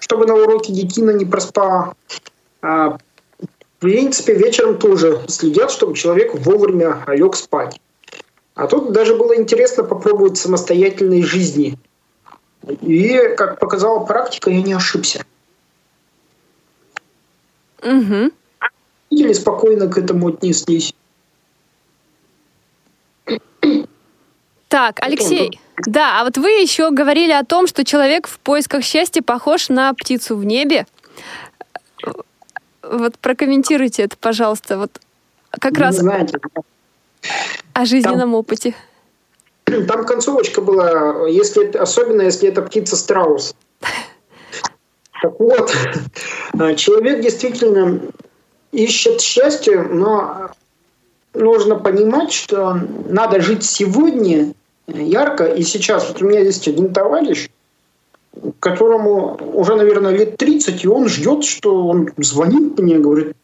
[0.00, 1.94] чтобы на уроке детина не проспала.
[2.60, 2.98] А,
[3.38, 7.80] в принципе, вечером тоже следят, чтобы человек вовремя лег спать.
[8.54, 11.78] А тут даже было интересно попробовать самостоятельной жизни.
[12.80, 15.24] И, как показала практика, я не ошибся.
[17.82, 18.30] Угу.
[19.10, 20.94] Или спокойно к этому отнеслись.
[24.74, 29.22] Так, Алексей, да, а вот вы еще говорили о том, что человек в поисках счастья
[29.22, 30.84] похож на птицу в небе.
[32.82, 34.76] Вот прокомментируйте это, пожалуйста.
[34.76, 34.90] Вот
[35.60, 36.40] как раз знаете,
[37.72, 38.74] о жизненном опыте.
[39.66, 43.54] Там концовочка была, если особенно если это птица страус.
[45.22, 45.72] Так вот,
[46.76, 48.00] человек действительно
[48.72, 50.50] ищет счастье, но
[51.32, 54.52] нужно понимать, что надо жить сегодня
[54.86, 56.08] ярко и сейчас.
[56.08, 57.48] Вот у меня есть один товарищ,
[58.60, 63.36] которому уже, наверное, лет 30, и он ждет, что он звонит мне, говорит,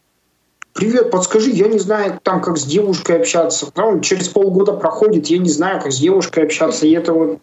[0.72, 3.66] привет, подскажи, я не знаю там, как с девушкой общаться.
[3.66, 6.86] Потом через полгода проходит, я не знаю, как с девушкой общаться.
[6.86, 7.38] И это вот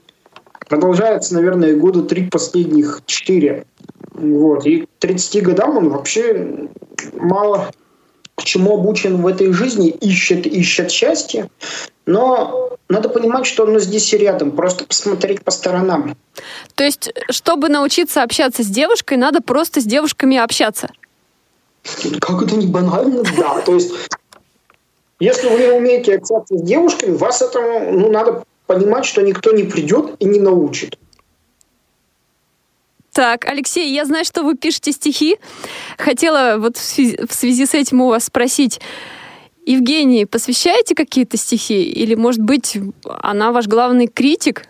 [0.67, 3.65] продолжается, наверное, года три последних, четыре.
[4.13, 4.65] Вот.
[4.65, 6.67] И к 30 годам он вообще
[7.13, 7.71] мало
[8.35, 11.49] к чему обучен в этой жизни, ищет, ищет счастье.
[12.05, 14.51] Но надо понимать, что оно здесь и рядом.
[14.51, 16.15] Просто посмотреть по сторонам.
[16.75, 20.89] То есть, чтобы научиться общаться с девушкой, надо просто с девушками общаться.
[22.19, 23.23] Как это не банально?
[23.37, 23.91] Да, то есть
[25.19, 30.15] если вы умеете общаться с девушками, вас этому ну, надо понимать, что никто не придет
[30.19, 30.97] и не научит.
[33.13, 35.37] Так, Алексей, я знаю, что вы пишете стихи.
[35.97, 38.79] Хотела вот в связи, в связи с этим у вас спросить,
[39.67, 41.83] Евгении, посвящаете какие-то стихи?
[41.83, 44.63] Или, может быть, она ваш главный критик?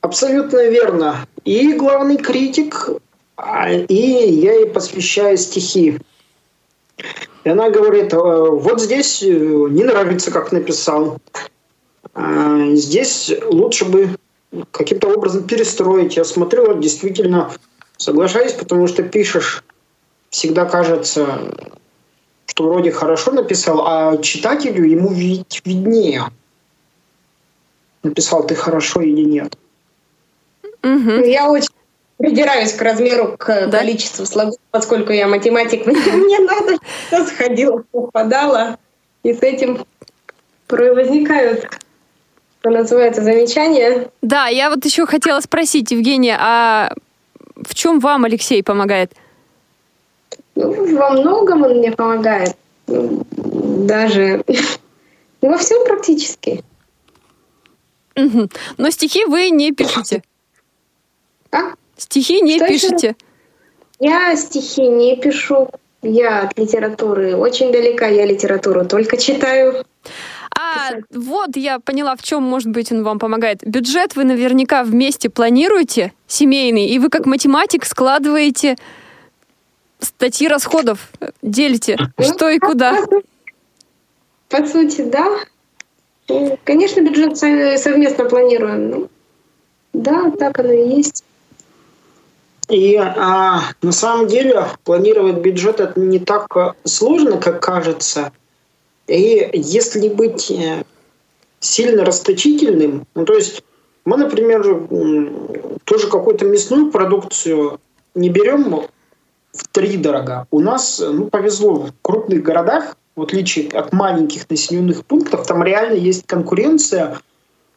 [0.00, 1.26] Абсолютно верно.
[1.44, 2.88] И главный критик,
[3.36, 5.98] а, и я ей посвящаю стихи.
[7.44, 11.18] И она говорит, «Э, вот здесь э, не нравится, как написал.
[12.14, 14.16] А, Здесь лучше бы
[14.70, 16.16] каким-то образом перестроить.
[16.16, 17.50] Я смотрю, действительно
[17.98, 19.62] соглашаюсь, потому что пишешь,
[20.30, 21.54] всегда кажется,
[22.46, 26.24] что вроде хорошо написал, а читателю ему ведь виднее.
[28.02, 29.58] Написал ты хорошо или нет.
[30.82, 31.22] Мгм.
[31.24, 31.68] Я очень
[32.16, 35.86] придираюсь к размеру, к количеству слогов, поскольку я математик.
[35.86, 36.78] Мне надо,
[37.08, 38.78] все сходило, совпадало.
[39.22, 39.84] И с этим
[40.68, 41.68] возникают,
[42.60, 44.08] что называется, замечания.
[44.22, 46.92] Да, я вот еще хотела спросить, Евгения, а
[47.56, 49.12] в чем вам Алексей помогает?
[50.56, 52.56] Ну, во многом он мне помогает.
[52.86, 54.42] Ну, Даже
[55.40, 56.64] во всем практически.
[58.14, 60.22] Но стихи вы не пишете.
[61.52, 61.74] А?
[61.96, 63.16] Стихи не Что еще пишете.
[64.00, 65.68] Я стихи не пишу.
[66.02, 68.06] Я от литературы очень далека.
[68.06, 69.84] Я литературу только читаю.
[70.58, 73.60] А, вот я поняла, в чем, может быть, он вам помогает.
[73.62, 78.76] Бюджет вы наверняка вместе планируете, семейный, и вы как математик складываете
[80.00, 81.10] статьи расходов,
[81.42, 83.04] делите, что и куда.
[84.48, 85.38] По сути, да.
[86.28, 88.90] Ну, Конечно, бюджет со- совместно планируем.
[88.90, 89.08] Ну,
[89.92, 91.24] да, так оно и есть.
[92.68, 98.32] И а, на самом деле планировать бюджет это не так а, сложно, как кажется.
[99.06, 100.82] И если быть э,
[101.60, 103.62] сильно расточительным, ну то есть
[104.04, 104.88] мы, например,
[105.84, 107.80] тоже какую-то мясную продукцию
[108.16, 108.86] не берем
[109.56, 110.46] в три дорога.
[110.50, 115.62] У нас э, ну, повезло в крупных городах, в отличие от маленьких населенных пунктов, там
[115.62, 117.18] реально есть конкуренция,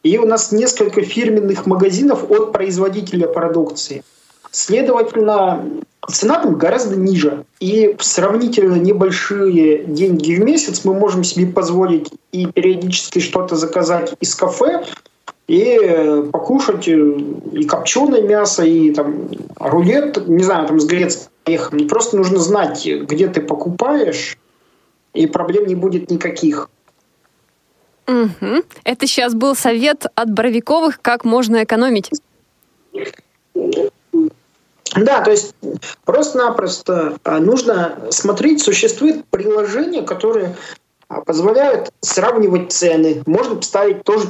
[0.04, 4.04] и у нас несколько фирменных магазинов от производителя продукции.
[4.52, 5.64] Следовательно,
[6.10, 7.46] цена там гораздо ниже.
[7.60, 14.34] И сравнительно небольшие деньги в месяц мы можем себе позволить и периодически что-то заказать из
[14.36, 14.86] кафе,
[15.50, 16.93] и э, покушать э,
[17.54, 21.76] и копченое мясо, и там рулет, не знаю, там с Греции поехал.
[21.76, 24.38] Мне просто нужно знать, где ты покупаешь,
[25.16, 26.70] и проблем не будет никаких.
[28.08, 28.64] Угу.
[28.84, 32.12] Это сейчас был совет от Боровиковых, как можно экономить.
[34.95, 35.56] Да, то есть
[36.06, 40.56] просто-напросто а, нужно смотреть, существует приложение, которое
[41.26, 43.24] позволяют сравнивать цены.
[43.26, 44.28] Можно поставить тоже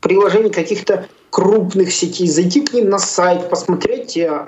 [0.00, 4.16] приложение каких-то крупных сетей, зайти к ним на сайт, посмотреть.
[4.16, 4.46] Э,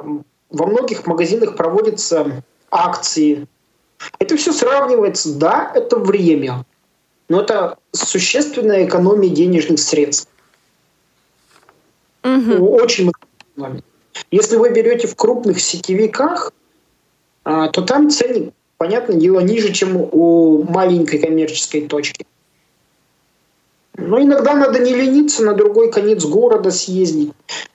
[0.50, 3.46] во многих магазинах проводятся акции.
[4.18, 5.34] Это все сравнивается.
[5.34, 6.64] Да, это время,
[7.28, 10.28] но это существенная экономия денежных средств.
[12.22, 12.64] Угу.
[12.80, 13.12] Очень
[13.56, 13.82] много.
[14.30, 16.52] Если вы берете в крупных сетевиках,
[17.44, 22.24] а, то там ценник понятное дело, ниже, чем у маленькой коммерческой точки.
[23.97, 27.33] Но иногда надо не лениться, на другой конец города съездить.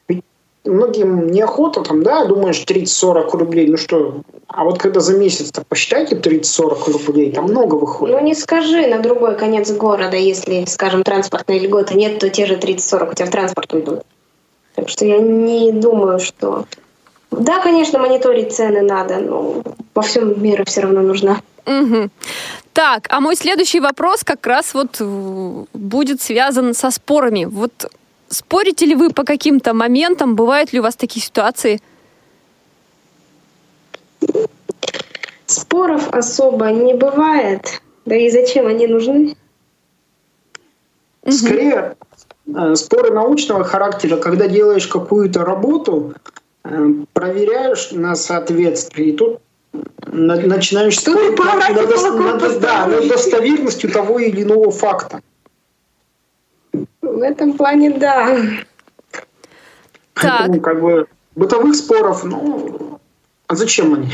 [0.08, 0.24] Ведь
[0.64, 6.16] многим неохота, там, да, думаешь, 30-40 рублей, ну что, а вот когда за месяц-то посчитайте
[6.16, 8.16] 30-40 рублей, там много выходит.
[8.16, 12.56] Ну не скажи на другой конец города, если, скажем, транспортной льготы нет, то те же
[12.56, 14.04] 30-40 у тебя в транспорт уйдут.
[14.76, 16.66] Так что я не думаю, что
[17.40, 19.64] да, конечно, мониторить цены надо, но
[19.94, 21.42] во всем мире все равно нужна.
[21.66, 22.10] Угу.
[22.74, 27.46] Так, а мой следующий вопрос как раз вот э, будет связан со спорами.
[27.46, 27.92] Вот
[28.28, 30.36] спорите ли вы по каким-то моментам?
[30.36, 31.80] Бывают ли у вас такие ситуации?
[35.46, 37.82] Споров особо не бывает.
[38.06, 39.38] Да и зачем они нужны?
[41.30, 41.96] Скорее,
[42.48, 46.14] э, споры научного характера, когда делаешь какую-то работу,
[46.64, 49.40] проверяешь на соответствие, и тут
[50.06, 55.22] начинаешь спорить над, над, над, да, над достоверностью того или иного факта.
[57.02, 58.38] В этом плане, да.
[60.14, 60.38] Так.
[60.38, 63.00] Поэтому, как бы, бытовых споров, ну,
[63.48, 64.10] а зачем они?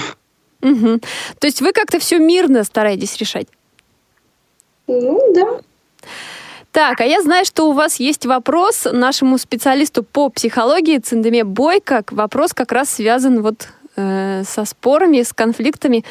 [0.62, 1.00] Угу.
[1.40, 3.48] То есть вы как-то все мирно стараетесь решать?
[4.88, 5.62] Ну, да.
[6.72, 12.04] Так, а я знаю, что у вас есть вопрос нашему специалисту по психологии Циндеме Бойко.
[12.12, 16.06] Вопрос как раз связан вот э, со спорами, с конфликтами.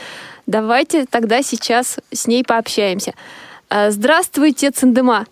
[0.46, 3.14] Давайте тогда сейчас с ней пообщаемся.
[3.70, 5.26] Э, здравствуйте, Циндема.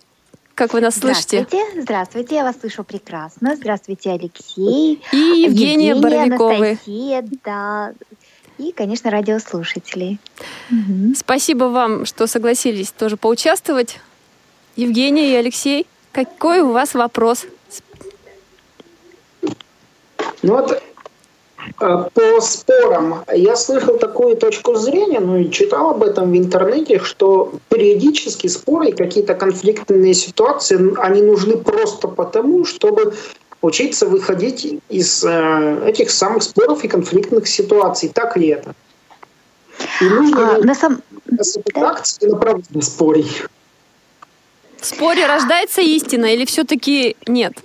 [0.55, 1.45] Как вы нас слышите?
[1.47, 3.55] Здравствуйте, здравствуйте, я вас слышу прекрасно.
[3.55, 5.03] Здравствуйте, Алексей.
[5.11, 6.69] И Евгения, Евгения Боровиковы.
[6.69, 7.93] Анастасия, да,
[8.57, 10.19] и, конечно, радиослушателей.
[10.71, 11.13] Угу.
[11.15, 13.99] Спасибо вам, что согласились тоже поучаствовать.
[14.77, 17.47] Евгений и Алексей, какой у вас вопрос?
[20.43, 20.71] Ну вот
[21.81, 26.99] э, по спорам я слышал такую точку зрения, ну и читал об этом в интернете,
[26.99, 33.15] что периодически споры и какие-то конфликтные ситуации, они нужны просто потому, чтобы
[33.63, 38.09] учиться выходить из э, этих самых споров и конфликтных ситуаций.
[38.09, 38.75] Так ли это?
[40.01, 41.01] И нужно а, на самом...
[41.73, 43.43] акции направленно спорить.
[44.87, 47.61] В споре рождается истина или все-таки нет?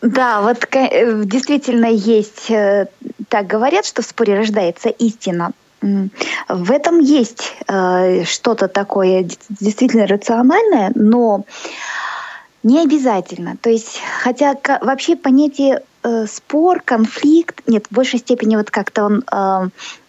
[0.00, 2.86] Да, вот э, действительно есть, э,
[3.28, 5.50] так говорят, что в споре рождается истина.
[5.82, 11.44] В этом есть э, что-то такое действительно рациональное, но
[12.62, 13.58] не обязательно.
[13.60, 15.82] То есть, хотя вообще понятие
[16.26, 19.24] спор, конфликт, нет, в большей степени вот как-то он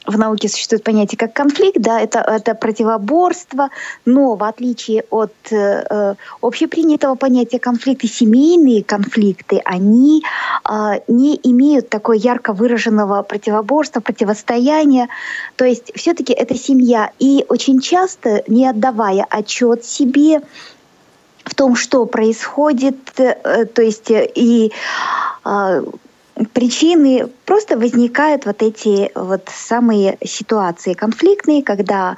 [0.09, 3.69] в науке существует понятие как конфликт, да, это, это противоборство,
[4.05, 10.23] но в отличие от э, общепринятого понятия конфликты, семейные конфликты, они
[10.69, 15.07] э, не имеют такой ярко выраженного противоборства, противостояния.
[15.55, 17.11] То есть все-таки это семья.
[17.19, 20.41] И очень часто, не отдавая отчет себе,
[21.45, 24.71] в том, что происходит, э, то есть э, и
[25.45, 25.83] э,
[26.53, 32.15] причины просто возникают вот эти вот самые ситуации конфликтные, когда,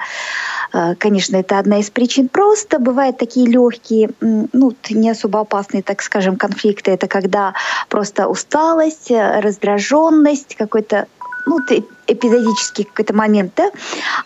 [0.74, 2.80] э, конечно, это одна из причин просто.
[2.80, 6.92] Бывают такие легкие, ну, не особо опасные, так скажем, конфликты.
[6.92, 7.54] Это когда
[7.90, 11.08] просто усталость, э, раздраженность, какой-то
[11.48, 11.60] ну,
[12.08, 13.72] эпизодический какой-то момент, да?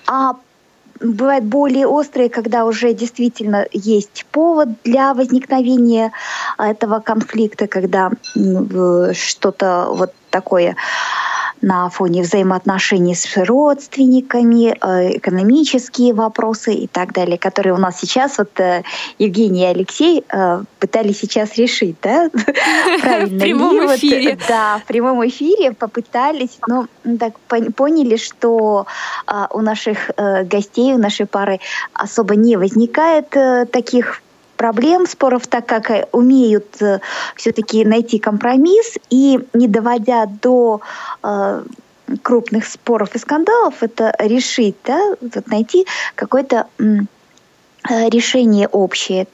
[0.07, 0.33] А
[0.99, 6.11] бывают более острые, когда уже действительно есть повод для возникновения
[6.57, 8.11] этого конфликта, когда
[9.13, 10.75] что-то вот такое
[11.62, 18.38] на фоне взаимоотношений с родственниками, э, экономические вопросы и так далее, которые у нас сейчас,
[18.38, 18.84] вот э,
[19.20, 22.30] Евгений и Алексей э, пытались сейчас решить, да?
[23.01, 23.38] Правильно.
[23.38, 24.38] В прямом эфире.
[24.47, 26.88] Да, в прямом эфире попытались, но
[27.20, 27.39] так
[27.76, 28.86] поняли, что
[29.51, 30.12] у наших
[30.43, 31.60] гостей, у нашей пары
[31.93, 33.30] особо не возникает
[33.72, 34.22] таких
[34.56, 36.99] проблем, споров, так как э, умеют э,
[37.36, 40.82] все-таки найти компромисс и не доводя до
[41.24, 41.64] э,
[42.22, 45.86] крупных споров и скандалов, это решить, да, вот найти
[46.16, 49.28] какое-то э, решение общее,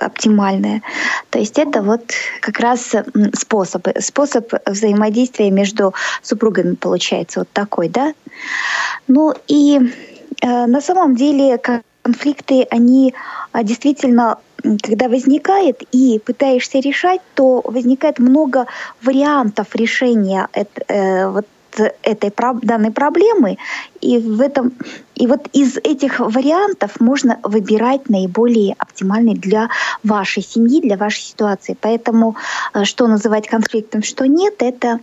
[0.00, 0.80] оптимальное.
[1.28, 2.00] То есть это вот
[2.40, 2.94] как раз
[3.34, 5.92] способ, способ взаимодействия между
[6.22, 8.14] супругами получается вот такой, да.
[9.06, 9.92] Ну и
[10.42, 13.14] на самом деле конфликты, они
[13.62, 14.38] действительно
[14.82, 18.66] когда возникает и пытаешься решать, то возникает много
[19.02, 20.48] вариантов решения
[20.88, 21.46] э, вот
[22.02, 22.32] этой
[22.62, 23.58] данной проблемы,
[24.00, 24.72] и в этом
[25.14, 29.68] и вот из этих вариантов можно выбирать наиболее оптимальный для
[30.02, 31.76] вашей семьи, для вашей ситуации.
[31.80, 32.36] Поэтому
[32.74, 34.98] э, что называть конфликтом, что нет, это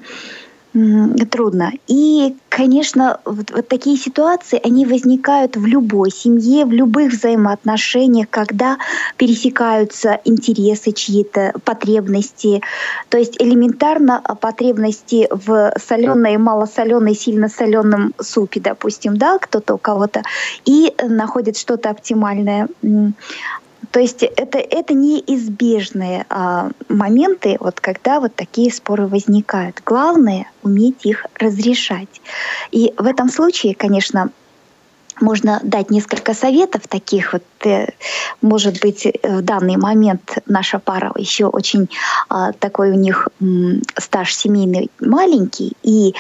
[1.32, 1.71] трудно.
[1.88, 8.78] И, конечно, вот, вот такие ситуации, они возникают в любой семье, в любых взаимоотношениях, когда
[9.17, 12.61] пересекаются интересы чьи-то, потребности.
[13.09, 20.23] То есть элементарно потребности в соленой, малосоленой, сильно соленом супе, допустим, да, кто-то у кого-то,
[20.65, 22.67] и находит что-то оптимальное.
[23.91, 29.81] То есть это, это неизбежные а, моменты, вот когда вот такие споры возникают.
[29.85, 32.21] Главное— уметь их разрешать.
[32.71, 34.31] И в этом случае, конечно,
[35.21, 37.43] можно дать несколько советов таких вот.
[37.65, 37.88] Э,
[38.41, 41.89] может быть, в данный момент наша пара еще очень
[42.29, 43.27] а, такой у них
[43.97, 46.13] стаж семейный маленький, и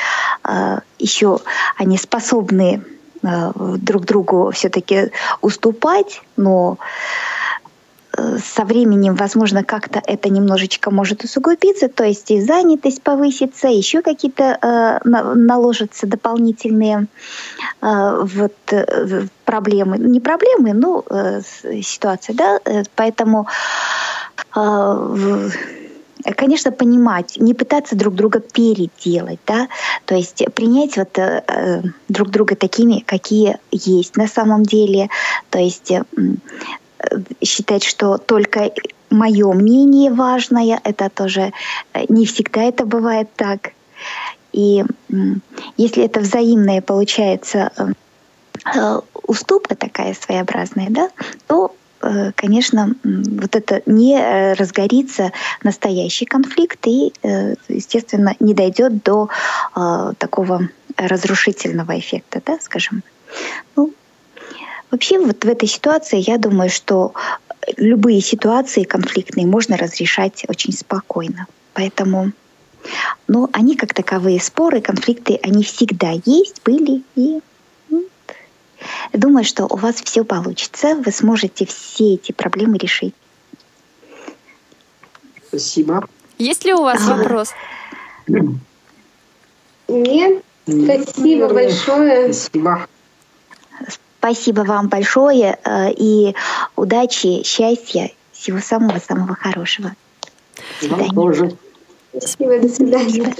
[0.43, 1.39] а, еще
[1.77, 2.81] они способны
[3.23, 5.11] а, друг другу все-таки
[5.41, 6.77] уступать, но
[8.17, 14.57] со временем, возможно, как-то это немножечко может усугубиться, то есть и занятость повысится, еще какие-то
[14.61, 17.07] э, наложатся дополнительные
[17.81, 19.97] э, вот, э, проблемы.
[19.97, 21.41] Не проблемы, но э,
[21.81, 23.47] ситуация, да, э, поэтому
[24.55, 25.49] э,
[26.35, 29.67] конечно, понимать, не пытаться друг друга переделать, да,
[30.05, 35.09] то есть принять вот э, друг друга такими, какие есть на самом деле,
[35.49, 36.03] то есть э,
[37.41, 38.71] считать, что только
[39.09, 41.53] мое мнение важное, это тоже
[41.93, 43.71] э, не всегда это бывает так.
[44.53, 44.83] И
[45.77, 47.85] если это взаимная получается э,
[48.75, 51.09] э, уступка такая своеобразная, да,
[51.47, 51.73] то
[52.35, 55.31] конечно, вот это не разгорится
[55.63, 57.11] настоящий конфликт и,
[57.67, 59.29] естественно, не дойдет до
[59.73, 63.01] такого разрушительного эффекта, да, скажем.
[63.75, 63.93] Ну,
[64.91, 67.13] Вообще вот в этой ситуации я думаю, что
[67.75, 71.47] любые ситуации конфликтные можно разрешать очень спокойно.
[71.73, 72.31] Поэтому
[73.27, 77.39] но они как таковые споры, конфликты, они всегда есть, были и
[79.13, 83.15] думаю, что у вас все получится, вы сможете все эти проблемы решить.
[85.47, 86.07] Спасибо.
[86.37, 87.53] Есть ли у вас а, вопрос?
[89.87, 90.43] Нет.
[90.65, 92.33] Спасибо большое.
[92.33, 92.87] Спасибо.
[94.19, 96.35] Спасибо вам большое э, и
[96.75, 99.95] удачи, счастья, всего самого-самого хорошего.
[100.81, 101.57] До свидания.
[102.17, 103.35] Спасибо, до свидания.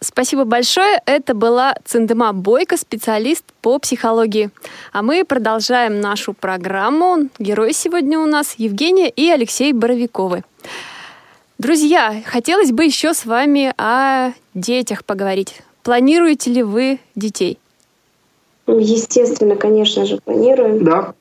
[0.00, 1.00] Спасибо большое.
[1.06, 4.50] Это была Циндема Бойко, специалист по психологии.
[4.92, 7.28] А мы продолжаем нашу программу.
[7.38, 10.42] Герои сегодня у нас Евгения и Алексей Боровиковы.
[11.58, 15.62] Друзья, хотелось бы еще с вами о детях поговорить.
[15.82, 17.58] Планируете ли вы детей?
[18.72, 20.82] Ну, естественно, конечно же, планируем.
[20.82, 21.12] Да.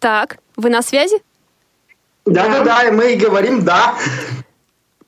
[0.00, 1.22] Так, вы на связи?
[2.26, 3.94] Да, да, да, и мы и говорим да.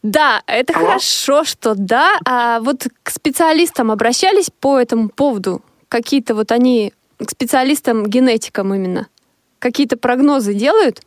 [0.04, 0.86] Да, это Алло.
[0.86, 2.20] хорошо, что да.
[2.24, 5.60] А вот к специалистам обращались по этому поводу?
[5.88, 9.08] Какие-то вот они, к специалистам, генетикам именно,
[9.58, 11.02] какие-то прогнозы делают?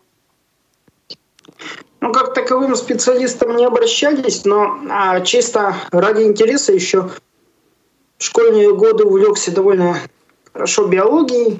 [2.01, 7.09] Ну, как таковым специалистам не обращались, но а, чисто ради интереса еще
[8.23, 9.97] школьные годы увлекся довольно
[10.53, 11.59] хорошо биологией,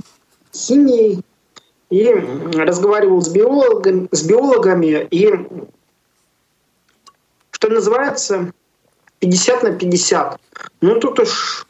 [0.53, 1.24] химией
[1.89, 5.30] и разговаривал с биологами, с биологами и,
[7.51, 8.53] что называется,
[9.20, 10.39] 50 на 50.
[10.82, 11.68] Ну, тут уж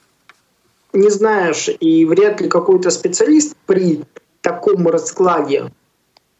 [0.94, 4.04] не знаешь, и вряд ли какой-то специалист при
[4.42, 5.72] таком раскладе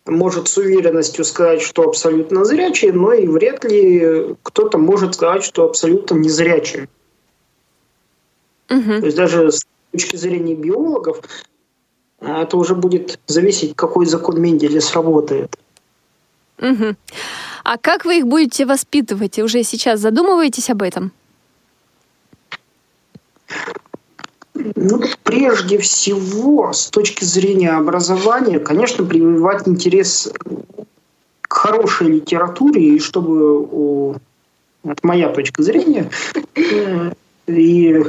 [0.06, 5.66] может с уверенностью сказать, что абсолютно зрячий, но и вряд ли кто-то может сказать, что
[5.66, 6.88] абсолютно незрячий.
[8.74, 9.00] Угу.
[9.00, 11.22] То есть даже с точки зрения биологов
[12.20, 15.56] а, это уже будет зависеть, какой закон Менделя сработает.
[16.60, 16.96] Угу.
[17.64, 19.38] А как вы их будете воспитывать?
[19.38, 21.12] И уже сейчас задумываетесь об этом?
[24.56, 30.32] Ну, прежде всего, с точки зрения образования, конечно, прививать интерес
[31.42, 34.16] к хорошей литературе, и чтобы, у,
[34.84, 36.10] это моя точка зрения,
[36.56, 37.12] э,
[37.48, 38.04] и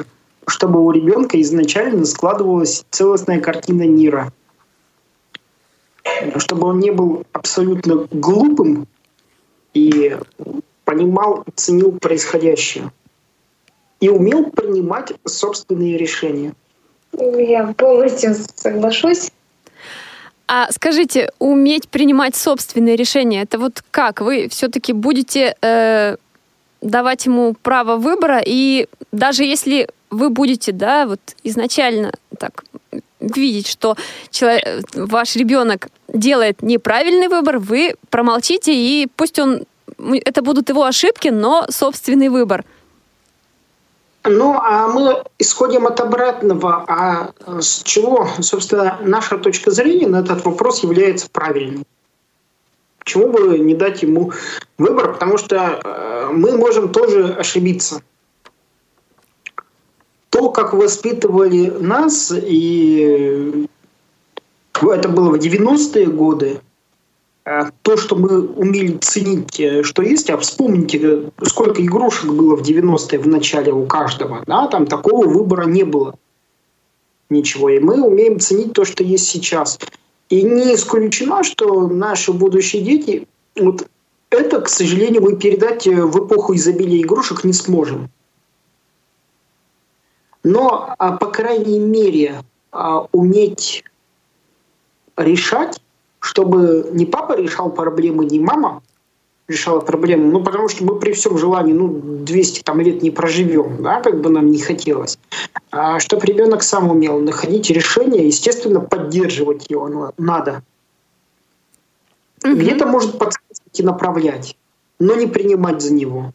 [0.46, 4.32] чтобы у ребенка изначально складывалась целостная картина мира.
[6.36, 8.86] Чтобы он не был абсолютно глупым
[9.72, 10.16] и
[10.84, 12.92] понимал, ценил происходящее
[14.00, 16.52] и умел принимать собственные решения.
[17.12, 19.30] Я полностью соглашусь.
[20.46, 24.20] А скажите, уметь принимать собственные решения, это вот как?
[24.20, 26.16] Вы все-таки будете э,
[26.82, 32.64] давать ему право выбора, и даже если вы будете, да, вот изначально так
[33.20, 33.96] видеть, что
[34.30, 39.64] человек, ваш ребенок делает неправильный выбор, вы промолчите, и пусть он
[39.98, 42.64] это будут его ошибки, но собственный выбор.
[44.24, 46.84] Ну, а мы исходим от обратного.
[46.88, 51.84] А с чего, собственно, наша точка зрения на этот вопрос является правильной?
[52.98, 54.32] Почему бы не дать ему
[54.78, 55.12] выбор?
[55.12, 58.00] Потому что э, мы можем тоже ошибиться.
[60.34, 63.68] То, как воспитывали нас, и
[64.82, 66.60] это было в 90-е годы,
[67.44, 72.62] а то, что мы умели ценить, э, что есть, а вспомните, сколько игрушек было в
[72.62, 76.16] 90-е в начале у каждого, да, там такого выбора не было
[77.30, 79.78] ничего, и мы умеем ценить то, что есть сейчас.
[80.30, 83.86] И не исключено, что наши будущие дети, вот
[84.30, 88.10] это, к сожалению, мы передать э, в эпоху изобилия игрушек не сможем.
[90.44, 93.84] Но, а, по крайней мере, а, уметь
[95.16, 95.80] решать
[96.24, 98.82] чтобы не папа решал проблемы, не мама
[99.46, 101.88] решала проблемы, ну, потому что мы при всем желании, ну,
[102.24, 105.18] 200 там лет не проживем, да, как бы нам не хотелось.
[105.70, 110.62] А чтобы ребенок сам умел находить решение, естественно, поддерживать его надо.
[112.42, 112.54] Угу.
[112.54, 114.56] Где-то может подсказывать и направлять,
[114.98, 116.32] но не принимать за него.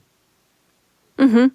[1.17, 1.49] Угу.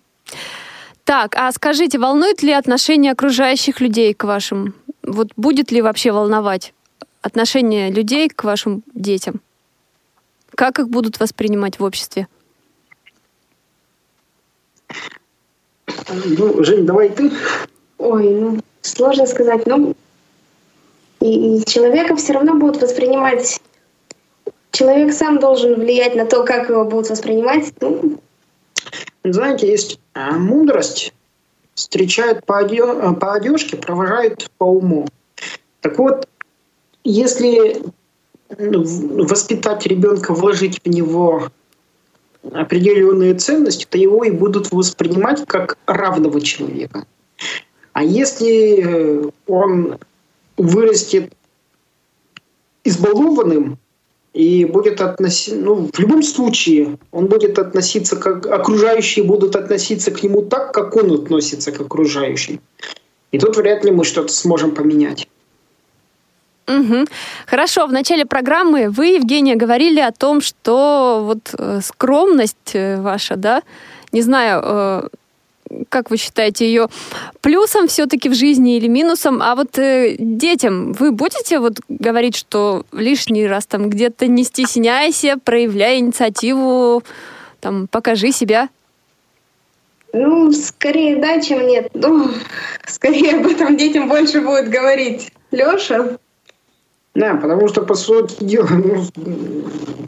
[1.15, 4.75] Так, а скажите, волнует ли отношение окружающих людей к вашим?
[5.05, 6.75] Вот будет ли вообще волновать?
[7.23, 9.41] отношение людей к вашим детям?
[10.57, 12.27] Как их будут воспринимать в обществе?
[16.09, 17.31] Ну, Жень, давай ты.
[17.99, 19.67] Ой, ну, сложно сказать.
[19.67, 19.95] Ну,
[21.21, 23.61] и, и человека все равно будут воспринимать...
[24.73, 27.73] Человек сам должен влиять на то, как его будут воспринимать.
[27.81, 28.19] Ну.
[29.25, 31.15] Знаете, есть а, мудрость.
[31.75, 33.15] Встречают по, одё...
[33.15, 35.09] по одежке, провожают по уму.
[35.81, 36.29] Так вот,
[37.03, 37.83] если
[38.59, 38.85] ну,
[39.27, 41.51] воспитать ребенка, вложить в него
[42.53, 47.07] определенные ценности, то его и будут воспринимать как равного человека.
[47.93, 49.99] А если э, он
[50.57, 51.33] вырастет
[52.85, 53.79] избалованным
[54.35, 60.23] и будет относиться, ну, в любом случае, он будет относиться как окружающие будут относиться к
[60.23, 62.61] нему так, как он относится к окружающим.
[63.31, 65.27] И тут вряд ли мы что-то сможем поменять.
[66.67, 67.07] Угу.
[67.47, 73.37] Хорошо, в начале программы вы, Евгения, говорили о том, что вот э, скромность э, ваша,
[73.37, 73.63] да,
[74.13, 75.09] не знаю, э,
[75.89, 76.89] как вы считаете ее
[77.41, 79.43] плюсом все-таки в жизни или минусом?
[79.43, 85.37] А вот э, детям вы будете вот говорить, что лишний раз там где-то не стесняйся,
[85.43, 87.03] проявляй инициативу,
[87.61, 88.69] там покажи себя?
[90.13, 91.91] Ну, скорее да, чем нет.
[91.95, 92.31] Ну,
[92.87, 96.19] скорее об этом детям больше будет говорить Леша.
[97.15, 99.05] Да, потому что, по сути дела, ну,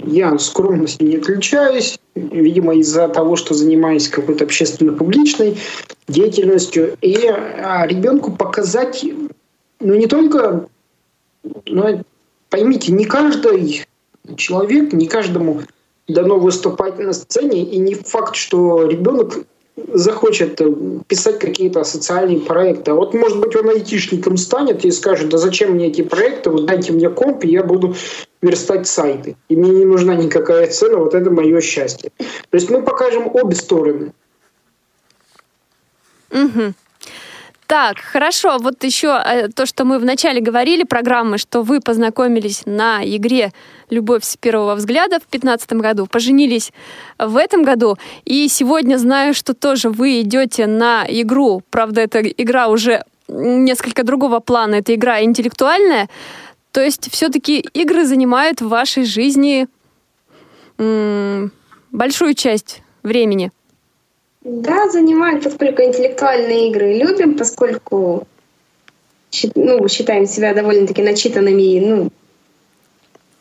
[0.05, 5.57] я скромностью не отличаюсь, видимо, из-за того, что занимаюсь какой-то общественно-публичной
[6.09, 6.97] деятельностью.
[7.03, 9.05] И а, ребенку показать,
[9.79, 10.67] ну, не только,
[11.67, 12.05] ну,
[12.51, 13.87] поймите, не каждый
[14.37, 15.63] человек, не каждому
[16.09, 19.47] дано выступать на сцене, и не факт, что ребенок
[19.77, 20.73] захочет э,
[21.07, 22.93] писать какие-то социальные проекты.
[22.93, 26.67] А вот, может быть, он айтишником станет и скажет, да зачем мне эти проекты, вот
[26.67, 27.95] дайте мне комп, и я буду
[28.41, 29.37] верстать сайты.
[29.49, 32.11] И мне не нужна никакая цена, вот это мое счастье.
[32.19, 34.13] То есть мы покажем обе стороны.
[36.31, 36.73] Угу.
[37.67, 38.59] Так, хорошо.
[38.61, 43.53] Вот еще э, то, что мы вначале говорили программы, что вы познакомились на игре
[43.91, 46.73] «Любовь с первого взгляда» в 2015 году, поженились
[47.19, 51.63] в этом году, и сегодня знаю, что тоже вы идете на игру.
[51.71, 56.09] Правда, эта игра уже несколько другого плана, это игра интеллектуальная.
[56.71, 59.67] То есть все-таки игры занимают в вашей жизни
[61.91, 63.51] большую часть времени.
[64.49, 68.29] Да, занимают, поскольку интеллектуальные игры любим, поскольку
[69.57, 72.11] ну, считаем себя довольно-таки начитанными, ну,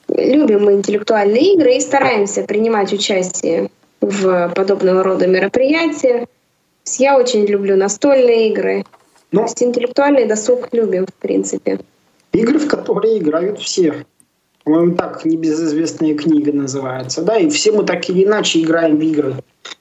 [0.07, 3.69] любим мы интеллектуальные игры и стараемся принимать участие
[4.01, 6.27] в подобного рода мероприятиях.
[6.97, 8.83] Я очень люблю настольные игры.
[9.31, 11.81] Ну, То есть интеллектуальный досуг любим, в принципе.
[12.33, 14.05] Игры, в которые играют все.
[14.63, 17.21] По-моему, так небезызвестная книга называется.
[17.21, 19.35] Да, и все мы так или иначе играем в игры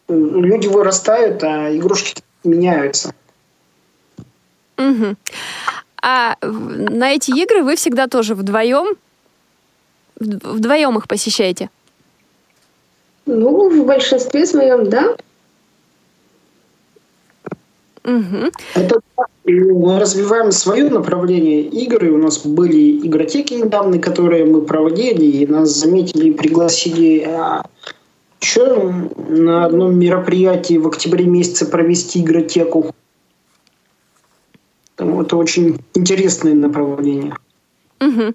[0.09, 3.15] люди вырастают, а игрушки меняются.
[4.77, 5.17] Угу.
[6.03, 8.97] А на эти игры вы всегда тоже вдвоем?
[10.19, 11.71] Вдвоем их посещаете?
[13.27, 15.17] Ну, в большинстве своем, да.
[18.05, 18.51] Угу.
[18.75, 19.01] Это
[19.45, 22.13] мы развиваем свое направление игры.
[22.13, 27.27] У нас были игротеки недавно, которые мы проводили, и нас заметили и пригласили
[28.45, 28.93] еще
[29.29, 32.95] на одном мероприятии в октябре месяце провести игротеку.
[34.97, 37.35] Это очень интересное направление.
[38.01, 38.35] Угу.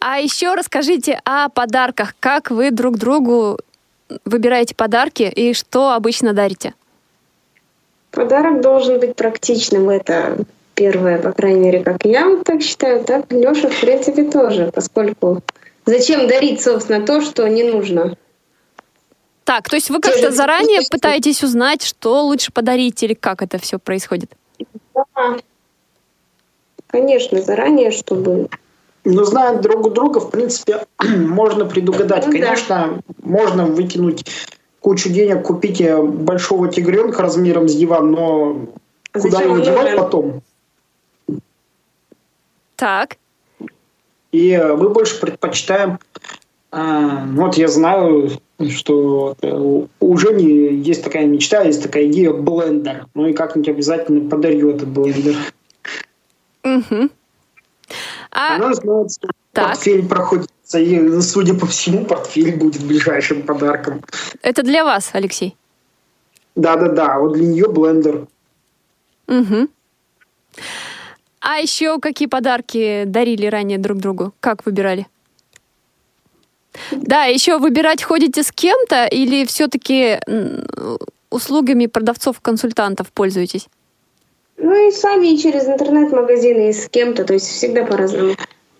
[0.00, 2.14] А еще расскажите о подарках.
[2.20, 3.58] Как вы друг другу
[4.26, 6.74] выбираете подарки и что обычно дарите?
[8.10, 9.88] Подарок должен быть практичным.
[9.88, 10.36] Это
[10.74, 15.42] первое, по крайней мере, как я так считаю, так Леша, в принципе, тоже, поскольку
[15.86, 18.16] зачем дарить, собственно, то, что не нужно?
[19.44, 23.78] Так, то есть вы как-то заранее пытаетесь узнать, что лучше подарить или как это все
[23.78, 24.30] происходит?
[24.94, 25.36] Да.
[26.86, 28.48] Конечно, заранее, чтобы...
[29.04, 32.26] Ну, зная друг друга, в принципе, можно предугадать.
[32.26, 33.14] Ну, Конечно, да.
[33.22, 34.24] можно выкинуть
[34.80, 38.66] кучу денег, купить большого тигренка размером с диван, но
[39.12, 40.42] а куда его девать потом?
[42.76, 43.18] Так.
[44.32, 45.98] И мы больше предпочитаем
[46.76, 48.30] а, вот я знаю,
[48.70, 53.06] что э, у Жени есть такая мечта, есть такая идея блендер.
[53.14, 55.36] Ну и как-нибудь обязательно подарю этот блендер.
[56.64, 57.10] Угу.
[58.30, 58.56] А...
[58.56, 59.68] Она знает, что так.
[59.68, 64.02] портфель проходится, и, судя по всему, портфель будет ближайшим подарком.
[64.42, 65.56] Это для вас, Алексей?
[66.56, 68.26] Да-да-да, вот для нее блендер.
[69.28, 69.68] Угу.
[71.40, 74.32] А еще какие подарки дарили ранее друг другу?
[74.40, 75.06] Как выбирали?
[76.90, 80.18] Да, еще выбирать ходите с кем-то или все-таки
[81.30, 83.68] услугами продавцов-консультантов пользуетесь?
[84.56, 88.34] Ну и сами и через интернет-магазины, и с кем-то, то есть всегда по-разному.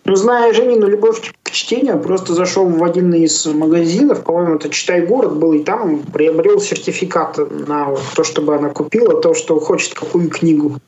[0.05, 5.01] Ну, зная Женину любовь к чтению, просто зашел в один из магазинов, по-моему, это «Читай
[5.01, 10.29] город» был, и там приобрел сертификат на то, чтобы она купила то, что хочет, какую
[10.29, 10.79] книгу.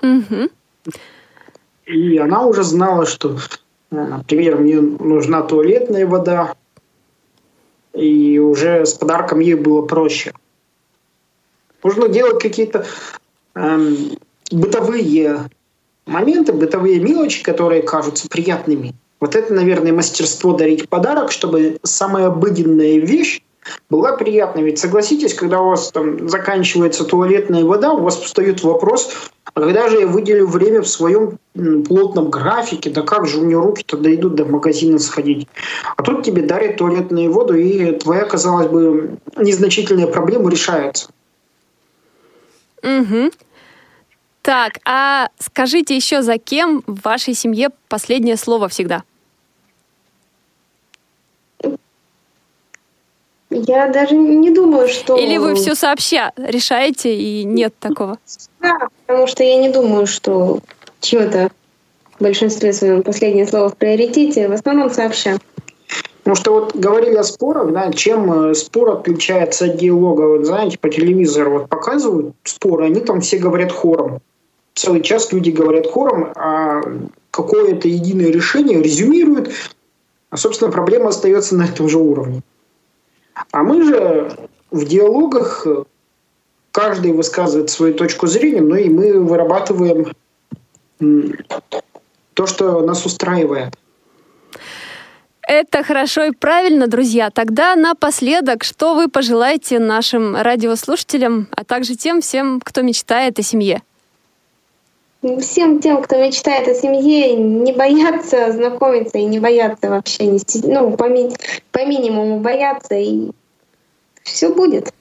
[0.00, 0.50] Угу.
[1.86, 3.36] И она уже знала, что
[3.92, 6.54] Например, мне нужна туалетная вода,
[7.92, 10.32] и уже с подарком ей было проще.
[11.84, 12.86] Нужно делать какие-то
[13.54, 13.96] эм,
[14.50, 15.50] бытовые
[16.06, 18.94] моменты, бытовые мелочи, которые кажутся приятными.
[19.20, 23.42] Вот это, наверное, мастерство дарить подарок, чтобы самая обыденная вещь
[23.90, 24.62] была приятной.
[24.62, 29.12] Ведь согласитесь, когда у вас там заканчивается туалетная вода, у вас встает вопрос,
[29.54, 31.38] а когда же я выделю время в своем
[31.84, 35.48] плотном графике, да как же у меня руки-то дойдут до магазина сходить?
[35.96, 41.10] А тут тебе дарят туалетную воду, и твоя, казалось бы, незначительная проблема решается.
[42.82, 43.30] Угу.
[44.42, 49.04] Так, а скажите еще, за кем в вашей семье последнее слово всегда?
[53.52, 55.16] Я даже не думаю, что...
[55.16, 58.18] Или вы все сообща решаете, и нет такого?
[58.60, 60.60] Да, потому что я не думаю, что
[61.00, 61.50] чье-то
[62.18, 65.38] в большинстве своем последнее слово в приоритете, в основном сообща.
[66.18, 70.22] Потому что вот говорили о спорах, да, чем э, спор отличается от диалога.
[70.22, 74.20] Вот знаете, по телевизору вот показывают споры, они там все говорят хором.
[74.74, 76.80] Целый час люди говорят хором, а
[77.32, 79.50] какое-то единое решение резюмируют,
[80.30, 82.42] а, собственно, проблема остается на этом же уровне.
[83.50, 84.30] А мы же
[84.70, 85.66] в диалогах
[86.70, 90.12] каждый высказывает свою точку зрения, но и мы вырабатываем
[92.34, 93.74] то, что нас устраивает.
[95.42, 97.30] Это хорошо и правильно, друзья.
[97.30, 103.82] Тогда напоследок, что вы пожелаете нашим радиослушателям, а также тем всем, кто мечтает о семье?
[105.40, 110.80] Всем тем, кто мечтает о семье, не бояться знакомиться и не бояться вообще, не стесня-
[110.80, 111.36] ну, по, ми-
[111.70, 113.30] по минимуму бояться, и
[114.24, 114.92] все будет.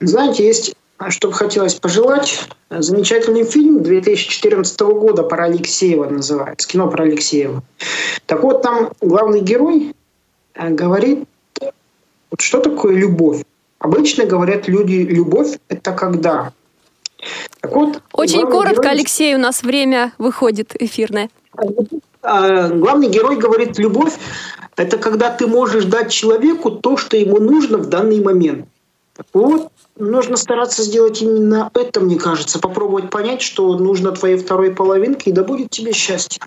[0.00, 6.90] Знаете, есть, а, что бы хотелось пожелать, замечательный фильм 2014 года про Алексеева называется, кино
[6.90, 7.62] про Алексеева.
[8.26, 9.94] Так вот, там главный герой
[10.54, 11.24] э, говорит,
[11.60, 13.44] вот что такое любовь.
[13.78, 16.52] Обычно говорят люди, любовь– это когда.
[17.62, 21.28] Вот, Очень коротко, герой- Алексей, у нас время выходит эфирное.
[22.22, 24.14] А, главный герой говорит, любовь–
[24.76, 28.66] это когда ты можешь дать человеку то, что ему нужно в данный момент.
[29.16, 34.70] Так вот, нужно стараться сделать именно это, мне кажется, попробовать понять, что нужно твоей второй
[34.70, 36.40] половинке, и да будет тебе счастье.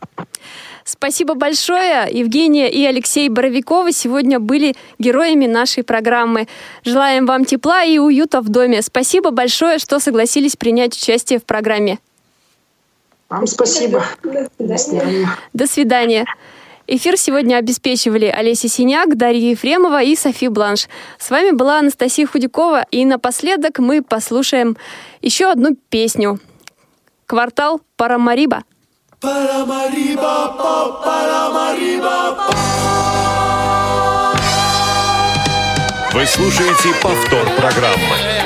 [0.91, 2.05] Спасибо большое.
[2.11, 6.49] Евгения и Алексей Боровиковы сегодня были героями нашей программы.
[6.83, 8.81] Желаем вам тепла и уюта в доме.
[8.81, 11.99] Спасибо большое, что согласились принять участие в программе.
[13.29, 14.03] Вам спасибо.
[14.59, 15.29] До свидания.
[15.53, 16.25] До свидания.
[16.87, 20.89] Эфир сегодня обеспечивали Олеся Синяк, Дарья Ефремова и Софи Бланш.
[21.17, 22.85] С вами была Анастасия Худякова.
[22.91, 24.75] И напоследок мы послушаем
[25.21, 26.41] еще одну песню.
[27.27, 28.65] Квартал Парамариба.
[36.11, 38.40] Вы слушаете повтор программы.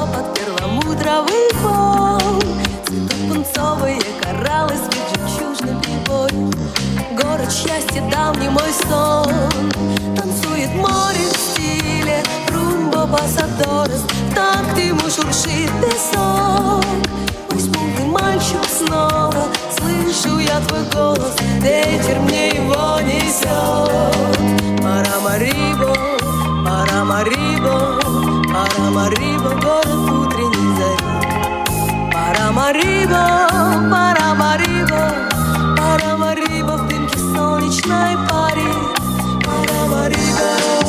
[0.00, 2.40] Шепот перламутровый фон.
[2.86, 6.30] Цветут пунцовые кораллы, спит жемчужный прибой.
[7.22, 9.32] Город счастья, давний мой сон.
[10.16, 14.02] Танцует море в стиле румбо пасадорес
[14.34, 16.84] Так ему шуршит песок.
[17.48, 19.44] Пусть мудрый мальчик снова
[19.76, 21.34] Слышу я твой голос.
[21.60, 23.50] Ветер мне его несет
[24.82, 25.94] Парамарибо,
[26.64, 28.09] Парамарибо,
[28.60, 32.10] Парамарибо, город утренней зари.
[32.12, 33.22] Парамарибо,
[33.90, 35.02] Парамарибо,
[35.78, 38.70] Парамарибо в дымке солнечной пари.
[39.46, 40.79] Парамарибо,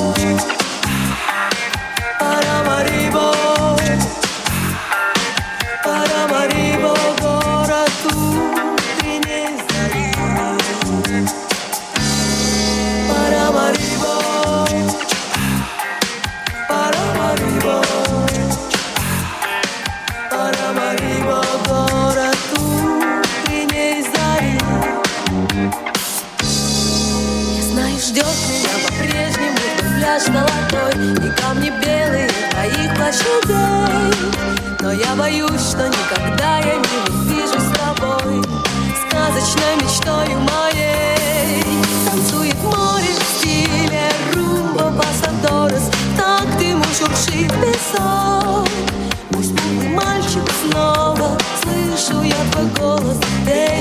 [32.62, 34.14] твоих площадей.
[34.82, 38.44] Но я боюсь, что никогда я не увижу с тобой
[39.08, 41.64] Сказочной мечтою моей.
[42.10, 48.68] Танцует море в стиле румба пасадорес Так ты ему шуршит песок.
[49.32, 53.18] Пусть милый мальчик снова Слышу я твой голос.
[53.46, 53.81] Ветер